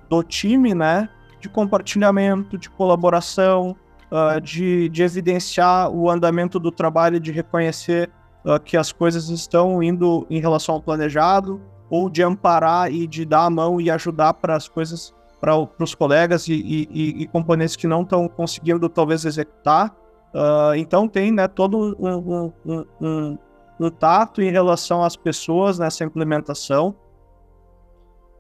do 0.10 0.24
time, 0.24 0.74
né, 0.74 1.10
de 1.39 1.50
compartilhamento, 1.50 2.58
de 2.58 2.70
colaboração, 2.70 3.75
uh, 4.12 4.39
de, 4.39 4.88
de 4.89 5.03
evidenciar 5.03 5.89
o 5.89 6.10
andamento 6.10 6.60
do 6.60 6.72
trabalho, 6.72 7.20
de 7.20 7.32
reconhecer 7.32 8.10
uh, 8.46 8.60
que 8.60 8.77
as 8.77 8.91
coisas 8.91 9.30
estão 9.30 9.82
indo 9.84 10.25
em 10.30 10.39
relação 10.39 10.75
ao 10.75 10.82
planejado, 10.82 11.62
ou 11.89 12.10
de 12.10 12.24
amparar 12.24 12.91
e 12.91 13.06
de 13.06 13.25
dar 13.25 13.46
a 13.46 13.50
mão 13.50 13.82
e 13.82 13.91
ajudar 13.91 14.36
para 14.36 14.56
as 14.56 14.70
coisas, 14.70 15.13
para 15.41 15.58
os 15.58 15.94
colegas 15.94 16.48
e, 16.48 16.53
e, 16.53 17.22
e, 17.24 17.27
componentes 17.27 17.75
que 17.75 17.86
não 17.86 18.03
estão 18.03 18.30
conseguindo 18.30 18.88
talvez 18.88 19.25
executar. 19.25 19.94
Uh, 20.34 20.76
então 20.76 21.08
tem 21.08 21.32
né, 21.32 21.48
todo 21.48 21.96
um, 22.00 22.54
um, 22.66 22.86
um, 23.02 23.38
um, 23.80 23.90
tato 23.90 24.42
em 24.42 24.50
relação 24.50 25.04
às 25.04 25.16
pessoas 25.16 25.78
nessa 25.78 26.04
implementação. 26.04 26.96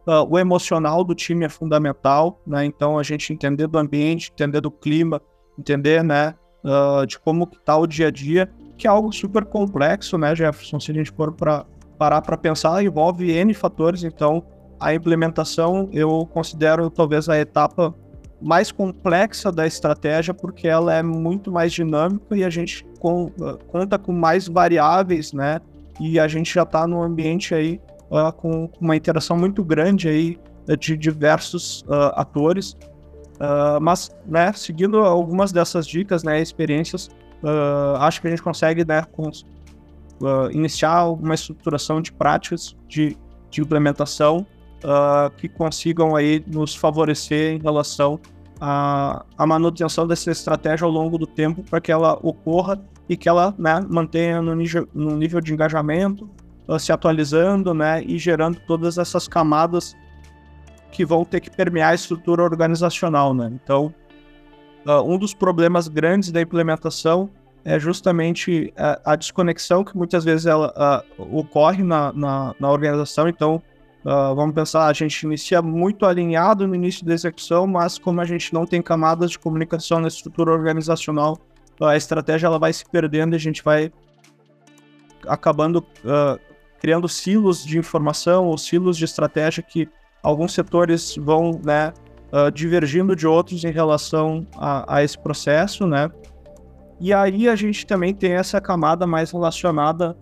Uh, 0.07 0.25
o 0.29 0.39
emocional 0.39 1.03
do 1.03 1.13
time 1.13 1.45
é 1.45 1.49
fundamental, 1.49 2.39
né? 2.47 2.65
Então 2.65 2.97
a 2.97 3.03
gente 3.03 3.31
entender 3.31 3.67
do 3.67 3.77
ambiente, 3.77 4.31
entender 4.33 4.61
do 4.61 4.71
clima, 4.71 5.21
entender, 5.59 6.03
né, 6.03 6.33
uh, 6.63 7.05
de 7.05 7.19
como 7.19 7.47
está 7.51 7.77
o 7.77 7.85
dia 7.85 8.07
a 8.07 8.11
dia 8.11 8.49
que 8.81 8.87
é 8.87 8.89
algo 8.89 9.13
super 9.13 9.45
complexo, 9.45 10.17
né, 10.17 10.35
Jefferson? 10.35 10.79
Se 10.79 10.89
a 10.89 10.93
gente 10.95 11.11
for 11.11 11.31
para 11.31 11.67
parar 11.99 12.19
para 12.19 12.35
pensar, 12.35 12.83
envolve 12.83 13.29
N 13.29 13.53
fatores, 13.53 14.03
então 14.03 14.43
a 14.79 14.91
implementação 14.91 15.87
eu 15.93 16.27
considero 16.33 16.89
talvez 16.89 17.29
a 17.29 17.37
etapa 17.37 17.93
mais 18.41 18.71
complexa 18.71 19.51
da 19.51 19.67
estratégia, 19.67 20.33
porque 20.33 20.67
ela 20.67 20.93
é 20.93 21.03
muito 21.03 21.51
mais 21.51 21.71
dinâmica 21.71 22.35
e 22.35 22.43
a 22.43 22.49
gente 22.49 22.85
com, 22.99 23.31
conta 23.67 23.99
com 23.99 24.11
mais 24.11 24.47
variáveis, 24.47 25.31
né? 25.31 25.61
E 25.99 26.19
a 26.19 26.27
gente 26.27 26.53
já 26.53 26.63
está 26.63 26.87
num 26.87 27.01
ambiente 27.01 27.53
aí 27.53 27.79
uh, 28.09 28.31
com 28.33 28.69
uma 28.79 28.95
interação 28.95 29.37
muito 29.37 29.63
grande 29.63 30.09
aí 30.09 30.39
de 30.79 30.97
diversos 30.97 31.81
uh, 31.83 32.11
atores. 32.15 32.73
Uh, 33.41 33.81
mas, 33.81 34.09
né, 34.25 34.53
seguindo 34.53 34.99
algumas 34.99 35.51
dessas 35.51 35.87
dicas, 35.87 36.23
né, 36.23 36.39
experiências, 36.41 37.07
uh, 37.43 37.97
acho 37.97 38.21
que 38.21 38.27
a 38.27 38.29
gente 38.29 38.41
consegue 38.41 38.85
né, 38.85 39.03
uh, 39.17 40.51
iniciar 40.51 41.05
uma 41.05 41.33
estruturação 41.33 42.01
de 42.01 42.11
práticas 42.11 42.75
de, 42.87 43.17
de 43.49 43.61
implementação 43.61 44.45
uh, 44.83 45.29
que 45.37 45.47
consigam 45.47 46.15
aí 46.15 46.43
nos 46.47 46.75
favorecer 46.75 47.53
em 47.53 47.59
relação 47.59 48.19
à, 48.59 49.25
à 49.37 49.45
manutenção 49.45 50.07
dessa 50.07 50.31
estratégia 50.31 50.85
ao 50.85 50.91
longo 50.91 51.17
do 51.17 51.27
tempo 51.27 51.63
para 51.63 51.81
que 51.81 51.91
ela 51.91 52.17
ocorra 52.21 52.81
e 53.09 53.17
que 53.17 53.27
ela 53.27 53.53
né, 53.57 53.85
mantenha 53.89 54.41
no 54.41 54.55
nível, 54.55 54.87
no 54.93 55.15
nível 55.17 55.41
de 55.41 55.53
engajamento, 55.53 56.29
se 56.79 56.91
atualizando 56.91 57.73
né, 57.73 58.01
e 58.03 58.17
gerando 58.17 58.59
todas 58.65 58.97
essas 58.97 59.27
camadas 59.27 59.95
que 60.91 61.03
vão 61.03 61.25
ter 61.25 61.41
que 61.41 61.49
permear 61.49 61.91
a 61.91 61.95
estrutura 61.95 62.43
organizacional. 62.43 63.33
Né? 63.33 63.51
Então, 63.53 63.93
Uh, 64.85 65.01
um 65.03 65.17
dos 65.17 65.33
problemas 65.33 65.87
grandes 65.87 66.31
da 66.31 66.41
implementação 66.41 67.29
é 67.63 67.79
justamente 67.79 68.73
a, 68.75 69.13
a 69.13 69.15
desconexão 69.15 69.83
que 69.83 69.95
muitas 69.95 70.23
vezes 70.23 70.47
ela 70.47 71.05
uh, 71.19 71.37
ocorre 71.37 71.83
na, 71.83 72.11
na, 72.13 72.55
na, 72.59 72.71
organização. 72.71 73.27
Então, 73.27 73.61
uh, 74.05 74.35
vamos 74.35 74.53
pensar, 74.53 74.87
a 74.87 74.93
gente 74.93 75.23
inicia 75.23 75.61
muito 75.61 76.05
alinhado 76.05 76.67
no 76.67 76.75
início 76.75 77.05
da 77.05 77.13
execução, 77.13 77.67
mas 77.67 77.97
como 77.97 78.21
a 78.21 78.25
gente 78.25 78.53
não 78.53 78.65
tem 78.65 78.81
camadas 78.81 79.31
de 79.31 79.39
comunicação 79.39 79.99
na 79.99 80.07
estrutura 80.07 80.51
organizacional, 80.51 81.37
a 81.81 81.95
estratégia 81.97 82.47
ela 82.47 82.59
vai 82.59 82.71
se 82.71 82.85
perdendo 82.85 83.33
e 83.33 83.37
a 83.37 83.39
gente 83.39 83.63
vai 83.63 83.91
acabando 85.27 85.83
criando 86.81 87.07
silos 87.07 87.63
de 87.63 87.77
informação 87.77 88.47
ou 88.47 88.57
silos 88.57 88.97
de 88.97 89.05
estratégia 89.05 89.61
que 89.61 89.87
alguns 90.23 90.51
setores 90.51 91.15
vão, 91.15 91.61
né, 91.63 91.93
uh, 92.33 92.51
divergindo 92.51 93.15
de 93.15 93.27
outros 93.27 93.63
em 93.63 93.71
relação 93.71 94.47
a, 94.57 94.95
a, 94.97 95.03
esse 95.03 95.17
processo, 95.17 95.85
né? 95.85 96.09
E 96.99 97.13
aí 97.13 97.47
a 97.47 97.55
gente 97.55 97.85
também 97.85 98.15
tem 98.15 98.33
essa 98.33 98.59
camada 98.59 99.05
mais 99.05 99.29
relacionada 99.29 100.17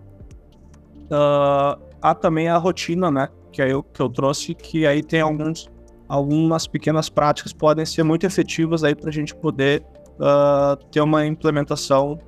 uh, 1.06 1.82
a 2.02 2.14
também 2.14 2.50
a 2.50 2.58
rotina, 2.58 3.10
né? 3.10 3.30
Que 3.52 3.62
eu 3.62 3.84
que 3.84 4.02
eu 4.02 4.10
trouxe, 4.10 4.54
que 4.54 4.86
aí 4.86 5.02
tem 5.02 5.22
alguns, 5.22 5.70
algumas 6.08 6.68
pequenas 6.68 7.10
práticas 7.10 7.54
podem 7.54 7.86
ser 7.86 8.04
muito 8.04 8.26
efetivas 8.26 8.84
aí 8.84 8.96
para 8.96 9.10
a 9.10 9.14
gente 9.14 9.36
poder 9.36 9.84
uh, 10.20 10.76
ter 10.92 11.02
uma 11.02 11.26
implementação 11.26 12.20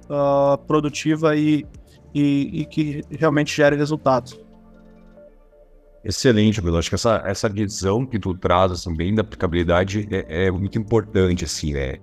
produtiva 0.66 1.36
e, 1.36 1.66
e, 2.14 2.62
e 2.62 2.66
que 2.66 3.02
realmente 3.12 3.56
gere 3.56 3.76
resultados. 3.76 4.40
Excelente, 6.04 6.60
Bruno. 6.60 6.80
Acho 6.80 6.90
que 6.90 6.96
essa, 6.96 7.22
essa 7.26 7.48
visão 7.48 8.06
que 8.06 8.18
tu 8.18 8.34
traz, 8.34 8.72
assim, 8.72 9.14
da 9.14 9.22
aplicabilidade 9.22 10.08
é, 10.12 10.48
é, 10.48 10.52
muito 10.52 10.78
importante, 10.78 11.46
assim, 11.46 11.74
né? 11.74 11.98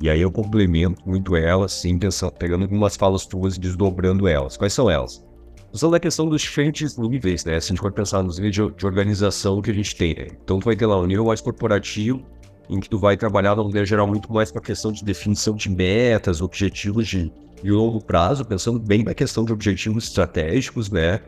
E 0.00 0.08
aí 0.08 0.20
eu 0.20 0.30
complemento 0.30 1.02
muito 1.08 1.36
ela, 1.36 1.66
assim, 1.66 1.98
pensando, 1.98 2.32
pegando 2.32 2.62
algumas 2.62 2.96
falas 2.96 3.26
tuas 3.26 3.56
e 3.56 3.60
desdobrando 3.60 4.28
elas. 4.28 4.56
Quais 4.56 4.72
são 4.72 4.88
elas? 4.88 5.24
Usando 5.72 5.92
da 5.92 6.00
questão 6.00 6.28
dos 6.28 6.42
diferentes 6.42 6.98
níveis, 6.98 7.44
né? 7.46 7.58
Se 7.58 7.66
a 7.66 7.68
gente 7.70 7.80
for 7.80 7.90
pensar 7.90 8.22
nos 8.22 8.38
níveis 8.38 8.54
de, 8.76 8.86
organização 8.86 9.62
que 9.62 9.70
a 9.70 9.74
gente 9.74 9.96
tem, 9.96 10.14
né? 10.14 10.26
Então 10.44 10.58
tu 10.58 10.66
vai 10.66 10.76
ter 10.76 10.84
lá 10.84 11.00
um 11.00 11.06
nível 11.06 11.24
mais 11.24 11.40
corporativo, 11.40 12.22
em 12.68 12.78
que 12.78 12.90
tu 12.90 12.98
vai 12.98 13.16
trabalhar, 13.16 13.54
de 13.54 13.62
maneira 13.62 13.86
geral, 13.86 14.06
muito 14.06 14.30
mais 14.30 14.52
para 14.52 14.60
a 14.60 14.64
questão 14.64 14.92
de 14.92 15.02
definição 15.02 15.54
de 15.54 15.70
metas, 15.70 16.42
objetivos 16.42 17.08
de, 17.08 17.32
de 17.62 17.70
longo 17.70 18.04
prazo, 18.04 18.44
pensando 18.44 18.78
bem 18.78 19.02
na 19.02 19.14
questão 19.14 19.46
de 19.46 19.52
objetivos 19.52 20.04
estratégicos, 20.04 20.90
né? 20.90 21.20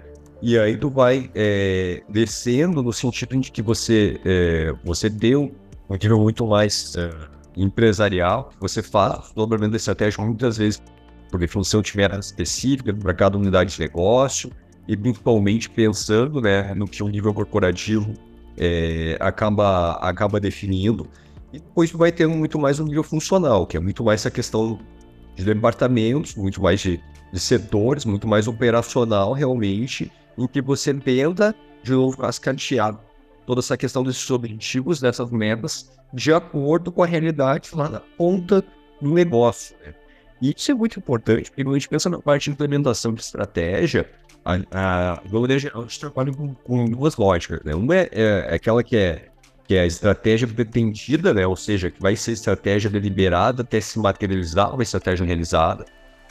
E 0.42 0.58
aí 0.58 0.76
tu 0.76 0.90
vai 0.90 1.30
é, 1.34 2.02
descendo 2.06 2.82
no 2.82 2.92
sentido 2.92 3.34
de 3.40 3.50
que 3.50 3.62
você, 3.62 4.20
é, 4.26 4.74
você 4.84 5.08
deu 5.08 5.54
um 5.88 5.94
nível 5.94 6.20
muito 6.20 6.46
mais 6.46 6.94
é, 6.96 7.10
empresarial, 7.56 8.50
você 8.60 8.82
faz 8.82 9.30
o 9.30 9.34
dobramento 9.34 9.70
da 9.70 9.76
estratégia 9.78 10.22
muitas 10.22 10.58
vezes 10.58 10.82
por 11.30 11.40
definição 11.40 11.82
de 11.82 11.96
metas 11.96 12.26
específicas 12.26 12.94
para 12.96 13.14
cada 13.14 13.36
unidade 13.36 13.74
de 13.74 13.80
negócio, 13.80 14.50
e 14.86 14.96
principalmente 14.96 15.70
pensando 15.70 16.40
né, 16.40 16.74
no 16.74 16.86
que 16.86 17.02
o 17.02 17.08
nível 17.08 17.32
corporativo 17.32 18.12
é, 18.56 19.16
acaba, 19.20 19.92
acaba 19.92 20.38
definindo. 20.38 21.08
E 21.52 21.58
depois 21.58 21.90
vai 21.90 22.12
ter 22.12 22.26
muito 22.26 22.58
mais 22.58 22.80
um 22.80 22.84
nível 22.84 23.02
funcional, 23.02 23.66
que 23.66 23.76
é 23.76 23.80
muito 23.80 24.04
mais 24.04 24.20
essa 24.20 24.30
questão 24.30 24.78
de 25.34 25.44
departamentos, 25.44 26.34
muito 26.34 26.62
mais 26.62 26.80
de, 26.80 27.00
de 27.32 27.40
setores, 27.40 28.04
muito 28.04 28.28
mais 28.28 28.46
operacional 28.46 29.32
realmente, 29.32 30.10
em 30.36 30.46
que 30.46 30.60
você 30.60 30.92
tenta, 30.92 31.54
de 31.82 31.92
novo, 31.92 32.18
cascatear 32.18 32.98
toda 33.46 33.60
essa 33.60 33.76
questão 33.76 34.02
desses 34.02 34.28
objetivos, 34.30 35.00
dessas 35.00 35.30
metas, 35.30 35.90
de 36.12 36.32
acordo 36.32 36.92
com 36.92 37.02
a 37.02 37.06
realidade 37.06 37.70
lá 37.74 37.88
na 37.88 38.00
ponta 38.00 38.64
do 39.00 39.12
negócio. 39.12 39.76
Né? 39.84 39.94
Isso 40.50 40.70
é 40.70 40.74
muito 40.74 40.98
importante, 40.98 41.50
porque 41.50 41.64
quando 41.64 41.74
a 41.74 41.78
gente 41.78 41.88
pensa 41.88 42.10
na 42.10 42.18
parte 42.18 42.44
de 42.44 42.50
implementação 42.50 43.14
de 43.14 43.22
estratégia, 43.22 44.10
a, 44.44 44.56
a, 44.70 45.12
a 45.14 45.82
gente 45.88 46.00
trabalha 46.00 46.34
com, 46.34 46.52
com 46.54 46.84
duas 46.84 47.16
lógicas. 47.16 47.60
Né? 47.64 47.74
Uma 47.74 47.96
é, 47.96 48.10
é, 48.12 48.46
é, 48.50 48.54
aquela 48.54 48.84
que 48.84 48.94
é, 48.94 49.28
que 49.66 49.74
é 49.74 49.80
a 49.80 49.86
estratégia 49.86 50.46
pretendida, 50.46 51.32
né? 51.32 51.46
ou 51.46 51.56
seja, 51.56 51.90
que 51.90 51.98
vai 51.98 52.14
ser 52.14 52.32
estratégia 52.32 52.90
deliberada 52.90 53.62
até 53.62 53.80
se 53.80 53.98
materializar 53.98 54.74
uma 54.74 54.82
estratégia 54.82 55.24
realizada. 55.24 55.86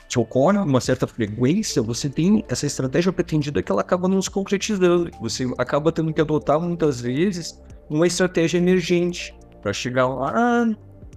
Se 0.07 0.19
ocorre 0.19 0.59
uma 0.59 0.79
certa 0.79 1.07
frequência, 1.07 1.81
você 1.81 2.07
tem 2.07 2.45
essa 2.47 2.67
estratégia 2.67 3.11
pretendida 3.11 3.63
que 3.63 3.71
ela 3.71 3.81
acaba 3.81 4.07
não 4.07 4.21
se 4.21 4.29
concretizando. 4.29 5.09
Você 5.21 5.51
acaba 5.57 5.91
tendo 5.91 6.13
que 6.13 6.21
adotar 6.21 6.59
muitas 6.59 7.01
vezes 7.01 7.59
uma 7.89 8.05
estratégia 8.05 8.59
emergente 8.59 9.35
para 9.59 9.73
chegar 9.73 10.07
lá 10.07 10.67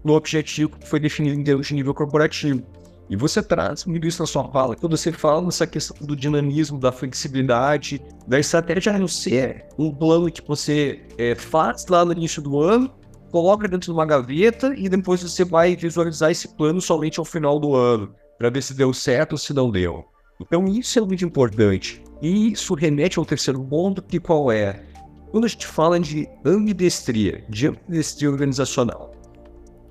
no 0.02 0.14
objetivo 0.14 0.78
que 0.78 0.88
foi 0.88 0.98
definido 0.98 1.38
em 1.38 1.44
termos 1.44 1.66
de 1.66 1.74
nível 1.74 1.92
corporativo. 1.92 2.62
E 3.08 3.16
você 3.16 3.42
traz 3.42 3.84
muito 3.84 4.06
isso 4.06 4.20
na 4.20 4.26
sua 4.26 4.48
fala, 4.50 4.74
quando 4.74 4.96
você 4.96 5.12
fala 5.12 5.40
nessa 5.42 5.66
questão 5.66 5.96
do 6.04 6.16
dinamismo, 6.16 6.78
da 6.78 6.90
flexibilidade, 6.90 8.02
da 8.26 8.38
estratégia 8.38 8.98
não 8.98 9.06
ser 9.06 9.66
um 9.78 9.94
plano 9.94 10.30
que 10.30 10.46
você 10.46 11.02
é, 11.16 11.34
faz 11.34 11.86
lá 11.86 12.04
no 12.04 12.12
início 12.12 12.42
do 12.42 12.60
ano, 12.60 12.90
coloca 13.30 13.68
dentro 13.68 13.86
de 13.86 13.92
uma 13.92 14.06
gaveta 14.06 14.74
e 14.76 14.88
depois 14.88 15.22
você 15.22 15.44
vai 15.44 15.76
visualizar 15.76 16.30
esse 16.30 16.48
plano 16.48 16.80
somente 16.80 17.18
ao 17.20 17.24
final 17.24 17.60
do 17.60 17.74
ano, 17.74 18.12
para 18.38 18.50
ver 18.50 18.62
se 18.62 18.74
deu 18.74 18.92
certo 18.92 19.32
ou 19.32 19.38
se 19.38 19.52
não 19.54 19.70
deu. 19.70 20.04
Então 20.40 20.66
isso 20.66 20.98
é 20.98 21.02
muito 21.02 21.24
importante. 21.24 22.02
E 22.20 22.52
isso 22.52 22.74
remete 22.74 23.18
ao 23.18 23.24
terceiro 23.24 23.62
ponto, 23.62 24.02
que 24.02 24.18
qual 24.18 24.50
é? 24.50 24.82
Quando 25.30 25.44
a 25.44 25.48
gente 25.48 25.66
fala 25.66 26.00
de 26.00 26.28
ambidestria, 26.44 27.44
de 27.48 27.68
ambidestria 27.68 28.30
organizacional, 28.30 29.12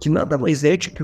que 0.05 0.09
nada 0.09 0.37
mais 0.37 0.63
é 0.63 0.77
de 0.77 0.91
que 0.91 1.03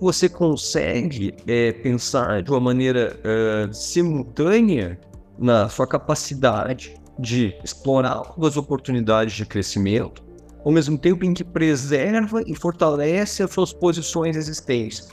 você 0.00 0.28
consegue 0.28 1.34
é, 1.48 1.72
pensar 1.72 2.40
de 2.40 2.48
uma 2.48 2.60
maneira 2.60 3.18
uh, 3.18 3.74
simultânea 3.74 5.00
na 5.36 5.68
sua 5.68 5.84
capacidade 5.84 6.94
de 7.18 7.52
explorar 7.64 8.12
algumas 8.12 8.56
oportunidades 8.56 9.34
de 9.34 9.44
crescimento, 9.44 10.22
ao 10.64 10.70
mesmo 10.70 10.96
tempo 10.96 11.24
em 11.24 11.34
que 11.34 11.42
preserva 11.42 12.44
e 12.46 12.54
fortalece 12.54 13.42
as 13.42 13.50
suas 13.50 13.72
posições 13.72 14.36
existentes. 14.36 15.08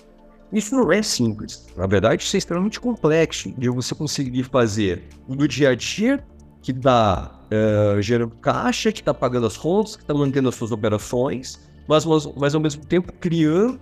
Isso 0.53 0.75
não 0.75 0.91
é 0.91 1.01
simples. 1.01 1.65
Na 1.75 1.87
verdade, 1.87 2.21
isso 2.21 2.35
é 2.35 2.37
extremamente 2.37 2.79
complexo 2.79 3.51
de 3.57 3.67
você 3.67 3.95
conseguir 3.95 4.43
fazer 4.43 5.07
no 5.27 5.47
dia 5.47 5.69
a 5.69 5.75
dia 5.75 6.23
que 6.61 6.71
está 6.71 7.31
uh, 7.45 7.97
eh, 7.97 8.01
gerando 8.01 8.35
caixa, 8.35 8.91
que 8.91 8.99
está 8.99 9.13
pagando 9.13 9.47
as 9.47 9.57
contas, 9.57 9.95
que 9.95 10.03
está 10.03 10.13
mantendo 10.13 10.49
as 10.49 10.55
suas 10.55 10.71
operações, 10.71 11.68
mas, 11.89 12.05
mas, 12.05 12.25
mas 12.37 12.53
ao 12.53 12.61
mesmo 12.61 12.85
tempo 12.85 13.11
criando, 13.13 13.79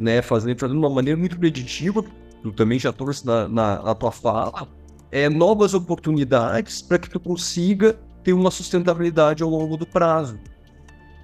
né, 0.00 0.22
fazendo, 0.22 0.58
fazendo 0.58 0.80
de 0.80 0.86
uma 0.86 0.88
maneira 0.88 1.20
muito 1.20 1.38
preditiva, 1.38 2.02
tu 2.42 2.50
também 2.50 2.78
já 2.78 2.90
trouxe 2.94 3.26
na, 3.26 3.46
na, 3.46 3.82
na 3.82 3.94
tua 3.94 4.10
fala, 4.10 4.66
é, 5.10 5.28
novas 5.28 5.74
oportunidades 5.74 6.80
para 6.80 6.98
que 6.98 7.10
tu 7.10 7.20
consiga 7.20 8.00
ter 8.24 8.32
uma 8.32 8.50
sustentabilidade 8.50 9.42
ao 9.42 9.50
longo 9.50 9.76
do 9.76 9.86
prazo. 9.86 10.40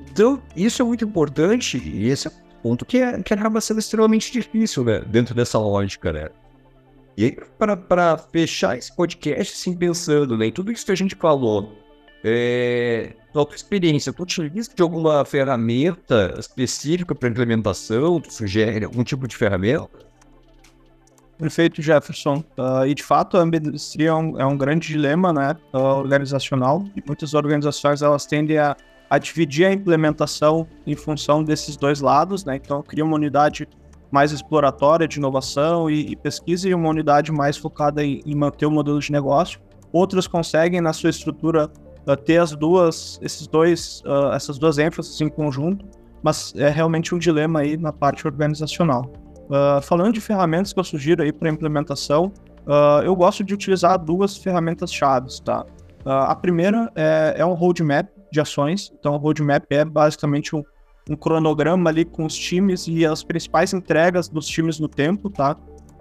Então, 0.02 0.42
isso 0.54 0.82
é 0.82 0.84
muito 0.84 1.02
importante 1.02 1.78
e 1.78 2.08
esse 2.08 2.28
é 2.28 2.30
um 2.30 2.62
ponto 2.62 2.84
que, 2.84 2.98
é, 2.98 3.22
que 3.22 3.32
acaba 3.32 3.58
sendo 3.62 3.80
extremamente 3.80 4.30
difícil, 4.30 4.84
né, 4.84 5.00
dentro 5.00 5.34
dessa 5.34 5.58
lógica, 5.58 6.12
né. 6.12 6.28
E 7.16 7.24
aí, 7.24 7.38
para 7.88 8.18
fechar 8.18 8.76
esse 8.76 8.94
podcast, 8.94 9.54
assim, 9.54 9.74
pensando 9.74 10.36
né, 10.36 10.46
em 10.48 10.52
tudo 10.52 10.70
isso 10.70 10.84
que 10.84 10.92
a 10.92 10.94
gente 10.94 11.16
falou, 11.16 11.72
é, 12.24 13.14
na 13.34 13.44
tua 13.44 13.54
experiência, 13.54 14.12
tu 14.12 14.22
utiliza 14.22 14.70
de 14.74 14.82
alguma 14.82 15.24
ferramenta 15.24 16.34
específica 16.38 17.14
para 17.14 17.28
implementação? 17.28 18.20
Tu 18.20 18.32
sugere 18.32 18.84
algum 18.84 19.04
tipo 19.04 19.28
de 19.28 19.36
ferramenta? 19.36 20.08
Perfeito, 21.38 21.80
Jefferson. 21.80 22.42
Uh, 22.58 22.84
e 22.86 22.94
de 22.94 23.04
fato, 23.04 23.36
a 23.36 23.40
ambidestria 23.40 24.08
é 24.08 24.14
um, 24.14 24.40
é 24.40 24.44
um 24.44 24.58
grande 24.58 24.88
dilema 24.88 25.32
né, 25.32 25.56
uh, 25.72 25.78
organizacional. 25.78 26.84
E 26.96 27.02
muitas 27.06 27.32
organizações 27.32 28.02
elas 28.02 28.26
tendem 28.26 28.58
a, 28.58 28.76
a 29.08 29.18
dividir 29.18 29.66
a 29.66 29.72
implementação 29.72 30.66
em 30.84 30.96
função 30.96 31.44
desses 31.44 31.76
dois 31.76 32.00
lados. 32.00 32.44
Né? 32.44 32.56
Então, 32.56 32.82
cria 32.82 33.04
uma 33.04 33.14
unidade 33.14 33.68
mais 34.10 34.32
exploratória 34.32 35.06
de 35.06 35.18
inovação 35.18 35.88
e, 35.88 36.10
e 36.10 36.16
pesquisa 36.16 36.68
e 36.68 36.74
uma 36.74 36.88
unidade 36.88 37.30
mais 37.30 37.56
focada 37.56 38.04
em, 38.04 38.20
em 38.26 38.34
manter 38.34 38.66
o 38.66 38.70
modelo 38.70 38.98
de 38.98 39.12
negócio. 39.12 39.60
Outras 39.92 40.26
conseguem, 40.26 40.80
na 40.80 40.92
sua 40.92 41.10
estrutura 41.10 41.70
ter 42.16 42.38
as 42.38 42.52
duas, 42.52 43.18
esses 43.22 43.46
dois, 43.46 44.02
uh, 44.06 44.32
essas 44.32 44.58
duas 44.58 44.78
ênfases 44.78 45.20
em 45.20 45.28
conjunto, 45.28 45.84
mas 46.22 46.52
é 46.56 46.68
realmente 46.68 47.14
um 47.14 47.18
dilema 47.18 47.60
aí 47.60 47.76
na 47.76 47.92
parte 47.92 48.26
organizacional. 48.26 49.10
Uh, 49.46 49.80
falando 49.82 50.12
de 50.12 50.20
ferramentas 50.20 50.72
que 50.72 50.80
eu 50.80 50.84
sugiro 50.84 51.22
aí 51.22 51.32
para 51.32 51.48
implementação, 51.48 52.32
eu 53.02 53.16
gosto 53.16 53.42
de 53.42 53.54
utilizar 53.54 53.98
duas 53.98 54.36
ferramentas 54.36 54.92
chaves, 54.92 55.40
tá? 55.40 55.64
a 56.04 56.34
primeira 56.34 56.92
é, 56.94 57.36
é 57.38 57.46
um 57.46 57.54
roadmap 57.54 58.06
de 58.30 58.40
ações, 58.42 58.92
então 58.98 59.14
o 59.14 59.16
roadmap 59.16 59.64
é 59.70 59.86
basicamente 59.86 60.54
um, 60.54 60.62
um 61.08 61.16
cronograma 61.16 61.88
ali 61.88 62.04
com 62.04 62.26
os 62.26 62.36
times 62.36 62.86
e 62.86 63.06
as 63.06 63.24
principais 63.24 63.72
entregas 63.72 64.28
dos 64.28 64.46
times 64.46 64.78
no 64.78 64.86
tempo, 64.86 65.30
tá? 65.30 65.56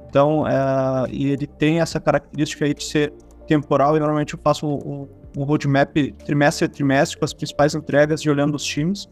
Então, 0.10 0.48
é, 0.48 1.10
e 1.10 1.30
ele 1.30 1.48
tem 1.48 1.80
essa 1.80 2.00
característica 2.00 2.65
aí 2.65 2.74
de 2.74 2.84
ser 2.84 3.13
temporal 3.48 3.96
e 3.96 4.00
normalmente 4.00 4.34
eu 4.34 4.39
faço 4.41 4.67
um, 4.67 5.08
um 5.38 5.43
roadmap 5.43 5.95
trimestre 6.26 6.65
a 6.65 6.67
trimestre 6.69 7.19
com 7.19 7.23
as 7.23 7.32
principais 7.32 7.76
entregas 7.76 8.21
e 8.21 8.30
olhando 8.30 8.56
os 8.56 8.63
times. 8.63 9.06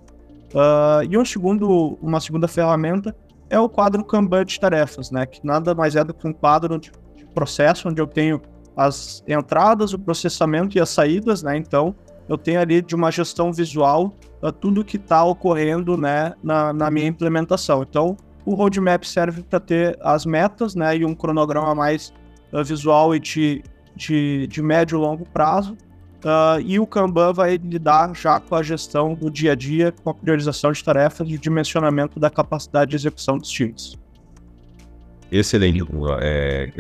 Uh, 0.54 1.06
e 1.08 1.16
um 1.16 1.24
segundo, 1.24 2.00
uma 2.02 2.20
segunda 2.20 2.48
ferramenta 2.48 3.16
é 3.48 3.60
o 3.60 3.70
quadro 3.70 4.04
Kanban 4.04 4.44
de 4.44 4.60
tarefas, 4.60 5.12
né? 5.12 5.28
Que 5.28 5.46
nada 5.46 5.76
mais 5.76 5.96
é 5.96 6.04
do 6.04 6.16
que 6.16 6.28
um 6.28 6.34
quadro 6.34 6.80
de, 6.80 6.92
processo 7.36 7.90
onde 7.90 8.02
eu 8.02 8.08
tenho 8.08 8.42
as 8.76 9.24
entradas, 9.28 9.94
o 9.94 10.00
processamento 10.00 10.78
e 10.78 10.82
as 10.82 10.90
saídas, 10.90 11.44
né? 11.44 11.58
Então, 11.58 11.94
eu 12.28 12.38
tenho 12.38 12.60
ali 12.60 12.82
de 12.82 12.96
uma 12.96 13.12
gestão 13.12 13.54
visual 13.54 14.12
uh, 14.42 14.52
tudo 14.52 14.84
que 14.84 14.98
está 14.98 15.24
ocorrendo, 15.24 15.96
né, 15.96 16.34
na, 16.42 16.74
na, 16.74 16.90
minha 16.90 17.06
implementação. 17.06 17.84
Então, 17.84 18.18
o 18.46 18.56
roadmap 18.56 19.04
serve 19.04 19.44
para 19.44 19.60
ter 19.60 19.98
as 20.02 20.26
metas, 20.26 20.74
né, 20.74 20.98
e 20.98 21.06
um 21.06 21.14
cronograma 21.14 21.76
mais 21.76 22.12
uh, 22.52 22.64
visual 22.64 23.14
e 23.14 23.20
de, 23.20 23.64
de, 23.96 24.48
de 24.48 24.62
médio 24.62 24.98
e 24.98 25.02
longo 25.02 25.26
prazo. 25.30 25.78
Uh, 26.26 26.60
e 26.66 26.80
o 26.80 26.88
Kanban 26.88 27.34
vai 27.34 27.56
lidar 27.56 28.16
já 28.16 28.40
com 28.40 28.56
a 28.56 28.64
gestão 28.64 29.14
do 29.14 29.30
dia 29.30 29.52
a 29.52 29.56
dia, 29.56 29.92
com 29.92 30.10
a 30.10 30.14
priorização 30.14 30.72
de 30.72 30.84
tarefas 30.84 31.30
e 31.30 31.38
dimensionamento 31.38 32.20
da 32.20 32.32
capacidade 32.32 32.90
de 32.90 32.96
execução 32.96 33.38
dos 33.38 33.48
times. 33.48 33.96
Excelente, 35.32 35.84
é, 36.20 36.72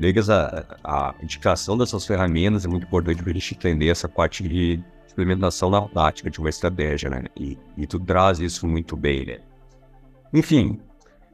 a, 0.84 1.10
a 1.10 1.16
indicação 1.22 1.78
dessas 1.78 2.08
ferramentas 2.08 2.66
é 2.66 2.68
muito 2.68 2.88
importante 2.88 3.22
para 3.22 3.30
a 3.30 3.34
gente 3.36 3.54
entender 3.54 3.90
essa 3.90 4.10
parte 4.10 4.42
de 4.42 4.84
implementação 5.12 5.70
na 5.70 5.80
prática 5.84 6.32
de 6.32 6.40
uma 6.40 6.50
estratégia, 6.50 7.12
né? 7.12 7.26
E, 7.40 7.56
e 7.78 7.86
tu 7.86 8.00
traz 8.00 8.40
isso 8.40 8.66
muito 8.66 8.98
bem, 8.98 9.28
né? 9.28 9.38
Enfim, 10.34 10.80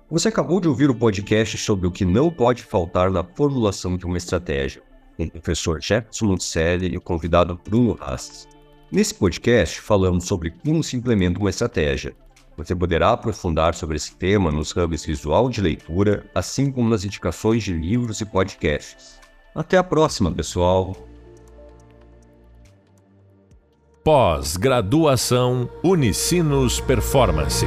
você 0.10 0.28
acabou 0.28 0.60
de 0.60 0.67
ouvir 0.67 0.89
o 0.89 0.95
podcast 0.95 1.58
sobre 1.58 1.88
o 1.88 1.91
que 1.91 2.04
não 2.04 2.30
pode 2.30 2.62
faltar 2.62 3.10
na 3.10 3.24
formulação 3.24 3.95
de 3.95 4.06
uma 4.06 4.17
estratégia 4.17 4.84
com 5.17 5.24
o 5.24 5.32
professor 5.32 5.82
Jefferson 5.82 6.26
Monticelli 6.26 6.93
e 6.93 6.97
o 6.97 7.02
convidado 7.02 7.60
Bruno 7.63 7.93
Rastas. 7.93 8.47
Nesse 8.91 9.13
podcast, 9.13 9.80
falamos 9.80 10.26
sobre 10.26 10.52
como 10.52 10.84
se 10.84 10.97
implementa 10.97 11.39
uma 11.39 11.50
estratégia. 11.50 12.13
Você 12.58 12.76
poderá 12.76 13.12
aprofundar 13.12 13.74
sobre 13.74 13.95
esse 13.95 14.15
tema 14.15 14.52
nos 14.52 14.76
hubs 14.76 15.06
visual 15.06 15.50
de 15.50 15.62
leitura, 15.62 16.30
assim 16.36 16.71
como 16.71 16.89
nas 16.89 17.06
indicações 17.06 17.63
de 17.63 17.74
livros 17.74 18.19
e 18.21 18.26
podcasts. 18.26 19.19
Até 19.56 19.78
a 19.78 19.84
próxima, 19.84 20.32
pessoal! 20.32 20.95
Pós-graduação 24.04 25.69
Unicinos 25.84 26.82
Performance. 26.82 27.65